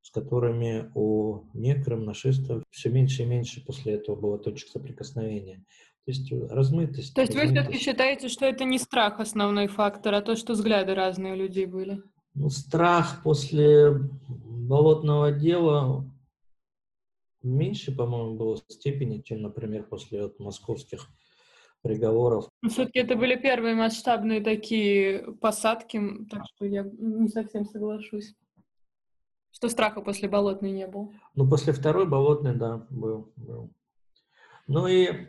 с 0.00 0.10
которыми 0.10 0.90
у 0.94 1.42
некрымнашистов 1.52 2.62
все 2.70 2.90
меньше 2.90 3.24
и 3.24 3.26
меньше 3.26 3.64
после 3.64 3.94
этого 3.94 4.16
было 4.16 4.38
точек 4.38 4.68
соприкосновения. 4.68 5.64
То 6.04 6.12
есть 6.12 6.30
э, 6.30 6.46
размытость. 6.46 7.14
То 7.14 7.22
есть 7.22 7.34
размытость. 7.34 7.56
вы 7.56 7.72
все-таки 7.72 7.84
считаете, 7.84 8.28
что 8.28 8.46
это 8.46 8.64
не 8.64 8.78
страх 8.78 9.18
основной 9.18 9.66
фактор, 9.66 10.14
а 10.14 10.22
то, 10.22 10.36
что 10.36 10.52
взгляды 10.52 10.94
разные 10.94 11.32
у 11.32 11.36
людей 11.36 11.66
были? 11.66 12.00
Ну, 12.34 12.48
страх 12.48 13.22
после 13.24 13.90
болотного 14.20 15.32
дела 15.32 16.08
меньше, 17.42 17.94
по-моему, 17.94 18.36
было 18.36 18.56
степени, 18.68 19.22
чем, 19.22 19.42
например, 19.42 19.84
после 19.84 20.22
вот, 20.22 20.38
московских 20.38 21.08
приговоров. 21.86 22.48
Ну, 22.62 22.68
Все-таки 22.68 22.98
это 22.98 23.16
были 23.16 23.36
первые 23.36 23.74
масштабные 23.74 24.40
такие 24.40 25.32
посадки, 25.40 26.00
так 26.30 26.44
что 26.46 26.64
я 26.66 26.82
не 26.98 27.28
совсем 27.28 27.64
соглашусь. 27.64 28.34
Что 29.50 29.68
страха 29.68 30.00
после 30.02 30.28
болотной 30.28 30.72
не 30.72 30.86
было? 30.86 31.10
Ну, 31.34 31.48
после 31.48 31.72
второй 31.72 32.06
болотной, 32.06 32.54
да, 32.54 32.86
был. 32.90 33.32
был. 33.36 33.70
Ну 34.66 34.86
и 34.86 35.28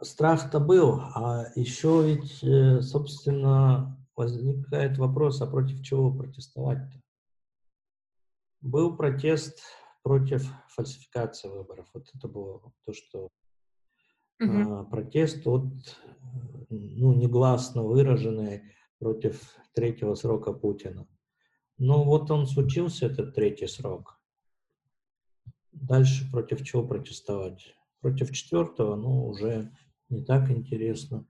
страх-то 0.00 0.58
был, 0.58 1.00
а 1.14 1.44
еще 1.54 2.02
ведь, 2.04 2.42
э, 2.42 2.80
собственно, 2.80 3.96
возникает 4.16 4.98
вопрос, 4.98 5.40
а 5.42 5.46
против 5.46 5.82
чего 5.82 6.12
протестовать-то? 6.12 7.00
Был 8.62 8.96
протест 8.96 9.60
против 10.02 10.50
фальсификации 10.68 11.48
выборов. 11.48 11.88
Вот 11.94 12.08
это 12.14 12.28
было 12.28 12.60
то, 12.84 12.92
что 12.92 13.28
Uh-huh. 14.40 14.88
Протест 14.88 15.46
от, 15.46 15.64
ну, 16.70 17.12
негласно 17.12 17.82
выраженный 17.82 18.62
против 18.98 19.56
третьего 19.74 20.14
срока 20.14 20.52
Путина. 20.52 21.06
Ну, 21.78 22.04
вот 22.04 22.30
он 22.30 22.46
случился, 22.46 23.06
этот 23.06 23.34
третий 23.34 23.66
срок. 23.66 24.20
Дальше 25.72 26.30
против 26.30 26.64
чего 26.64 26.86
протестовать? 26.86 27.74
Против 28.00 28.32
четвертого, 28.32 28.96
ну, 28.96 29.26
уже 29.26 29.72
не 30.08 30.24
так 30.24 30.50
интересно. 30.50 31.26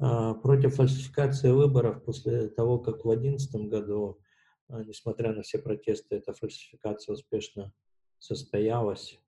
А, 0.00 0.34
против 0.34 0.74
фальсификации 0.76 1.50
выборов 1.50 2.04
после 2.04 2.48
того, 2.48 2.78
как 2.78 3.04
в 3.04 3.08
2011 3.08 3.68
году, 3.68 4.20
а, 4.68 4.82
несмотря 4.82 5.32
на 5.32 5.42
все 5.42 5.58
протесты, 5.58 6.16
эта 6.16 6.32
фальсификация 6.34 7.14
успешно 7.14 7.72
состоялась, 8.18 9.20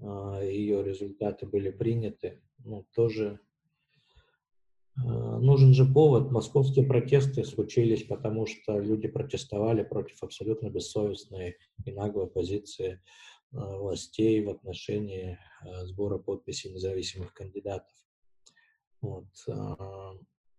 а, 0.00 0.40
ее 0.42 0.82
результаты 0.82 1.46
были 1.46 1.70
приняты, 1.70 2.42
ну, 2.58 2.86
тоже 2.94 3.40
нужен 4.96 5.74
же 5.74 5.84
повод. 5.84 6.32
Московские 6.32 6.84
протесты 6.84 7.44
случились, 7.44 8.02
потому 8.02 8.46
что 8.46 8.80
люди 8.80 9.06
протестовали 9.06 9.84
против 9.84 10.22
абсолютно 10.22 10.70
бессовестной 10.70 11.56
и 11.84 11.92
наглой 11.92 12.26
позиции 12.26 13.00
властей 13.52 14.44
в 14.44 14.50
отношении 14.50 15.38
сбора 15.84 16.18
подписей 16.18 16.72
независимых 16.72 17.32
кандидатов. 17.32 17.94
Вот. 19.00 19.28
А, 19.48 20.14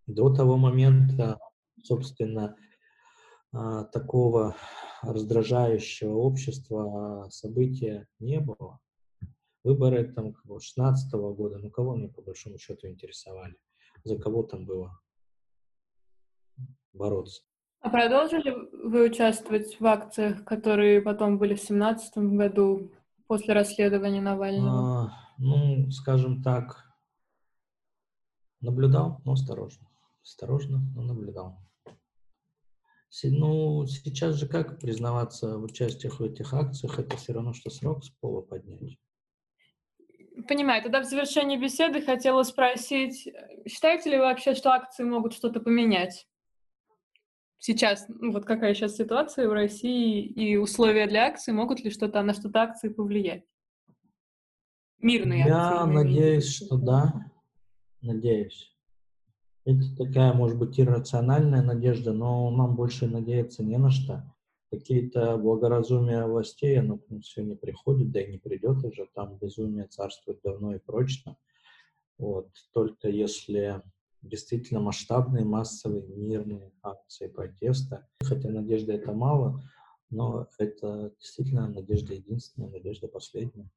до 0.06 0.34
того 0.34 0.56
момента, 0.56 1.38
собственно, 1.82 2.56
а, 3.52 3.84
такого 3.84 4.56
раздражающего 5.02 6.14
общества 6.16 7.28
события 7.30 8.06
не 8.18 8.40
было. 8.40 8.80
Выборы 9.62 10.12
там 10.12 10.34
16 10.60 11.14
-го 11.14 11.34
года, 11.34 11.58
ну 11.58 11.70
кого 11.70 11.92
они 11.92 12.08
по 12.08 12.22
большому 12.22 12.58
счету 12.58 12.88
интересовали? 12.88 13.56
За 14.04 14.16
кого 14.16 14.42
там 14.42 14.64
было 14.64 14.98
бороться? 16.92 17.42
А 17.80 17.90
продолжили 17.90 18.50
вы 18.86 19.06
участвовать 19.06 19.78
в 19.80 19.86
акциях, 19.86 20.44
которые 20.44 21.00
потом 21.00 21.38
были 21.38 21.54
в 21.54 21.60
17 21.60 22.36
году 22.36 22.92
после 23.26 23.54
расследования 23.54 24.20
Навального? 24.20 25.04
А, 25.04 25.12
ну, 25.38 25.90
скажем 25.90 26.42
так, 26.42 26.90
Наблюдал, 28.60 29.22
но 29.24 29.32
осторожно. 29.32 29.88
Осторожно, 30.22 30.80
но 30.94 31.02
наблюдал. 31.02 31.58
Ну, 33.24 33.86
сейчас 33.86 34.34
же 34.34 34.46
как 34.46 34.78
признаваться 34.78 35.58
в 35.58 35.64
участиях 35.64 36.20
в 36.20 36.22
этих 36.22 36.52
акциях, 36.52 36.98
это 36.98 37.16
все 37.16 37.32
равно, 37.32 37.54
что 37.54 37.70
срок 37.70 38.04
с 38.04 38.10
пола 38.10 38.42
поднять. 38.42 38.98
Понимаю. 40.48 40.82
Тогда 40.82 41.00
в 41.00 41.04
завершении 41.04 41.56
беседы 41.56 42.02
хотела 42.02 42.42
спросить, 42.42 43.28
считаете 43.68 44.10
ли 44.10 44.16
вы 44.16 44.22
вообще, 44.22 44.54
что 44.54 44.70
акции 44.70 45.04
могут 45.04 45.34
что-то 45.34 45.60
поменять? 45.60 46.26
Сейчас, 47.58 48.06
ну, 48.08 48.32
вот 48.32 48.46
какая 48.46 48.74
сейчас 48.74 48.96
ситуация 48.96 49.48
в 49.48 49.52
России 49.52 50.24
и 50.24 50.56
условия 50.56 51.06
для 51.06 51.26
акций, 51.26 51.52
могут 51.52 51.80
ли 51.80 51.90
что-то 51.90 52.22
на 52.22 52.32
что-то 52.32 52.62
акции 52.62 52.88
повлиять? 52.88 53.44
Мирные 54.98 55.44
Я 55.44 55.56
акции. 55.56 55.78
Я 55.78 55.86
надеюсь, 55.86 56.48
что 56.48 56.76
да 56.76 57.30
надеюсь. 58.02 58.74
Это 59.64 59.82
такая, 59.96 60.32
может 60.32 60.58
быть, 60.58 60.80
иррациональная 60.80 61.62
надежда, 61.62 62.12
но 62.12 62.50
нам 62.50 62.74
больше 62.76 63.06
надеяться 63.06 63.62
не 63.62 63.76
на 63.76 63.90
что. 63.90 64.24
Какие-то 64.70 65.36
благоразумия 65.36 66.26
властей, 66.26 66.78
оно 66.78 66.98
к 66.98 67.08
нам 67.10 67.22
все 67.22 67.42
не 67.42 67.56
приходит, 67.56 68.12
да 68.12 68.20
и 68.20 68.30
не 68.30 68.38
придет 68.38 68.84
уже. 68.84 69.08
Там 69.14 69.36
безумие 69.38 69.86
царствует 69.88 70.40
давно 70.44 70.74
и 70.74 70.78
прочно. 70.78 71.36
Вот. 72.18 72.50
Только 72.72 73.08
если 73.08 73.82
действительно 74.22 74.80
масштабные, 74.80 75.44
массовые, 75.44 76.06
мирные 76.06 76.72
акции 76.82 77.26
протеста. 77.26 78.06
Хотя 78.22 78.50
надежда 78.50 78.92
это 78.92 79.12
мало, 79.12 79.62
но 80.10 80.48
это 80.58 81.12
действительно 81.18 81.68
надежда 81.68 82.14
единственная, 82.14 82.70
надежда 82.70 83.08
последняя. 83.08 83.68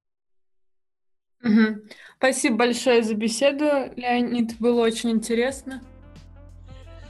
Угу. 1.44 1.88
Спасибо 2.18 2.58
большое 2.58 3.04
за 3.04 3.16
беседу, 3.16 3.66
Леонид. 3.96 4.58
Было 4.60 4.82
очень 4.82 5.12
интересно. 5.12 5.82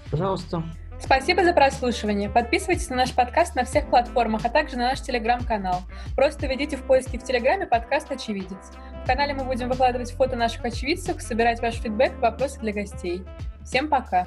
Пожалуйста. 0.09 0.63
Спасибо 1.03 1.43
за 1.43 1.51
прослушивание. 1.51 2.29
Подписывайтесь 2.29 2.89
на 2.89 2.95
наш 2.95 3.13
подкаст 3.13 3.55
на 3.55 3.65
всех 3.65 3.89
платформах, 3.89 4.45
а 4.45 4.49
также 4.49 4.77
на 4.77 4.83
наш 4.83 5.01
телеграм-канал. 5.01 5.81
Просто 6.15 6.47
введите 6.47 6.77
в 6.77 6.83
поиске 6.83 7.19
в 7.19 7.23
телеграме 7.23 7.67
подкаст 7.67 8.09
«Очевидец». 8.09 8.71
В 9.03 9.05
канале 9.05 9.33
мы 9.33 9.43
будем 9.43 9.67
выкладывать 9.67 10.13
фото 10.13 10.37
наших 10.37 10.63
очевидцев, 10.63 11.21
собирать 11.21 11.59
ваш 11.59 11.75
фидбэк 11.75 12.13
и 12.13 12.21
вопросы 12.21 12.57
для 12.61 12.71
гостей. 12.71 13.25
Всем 13.65 13.89
пока! 13.89 14.25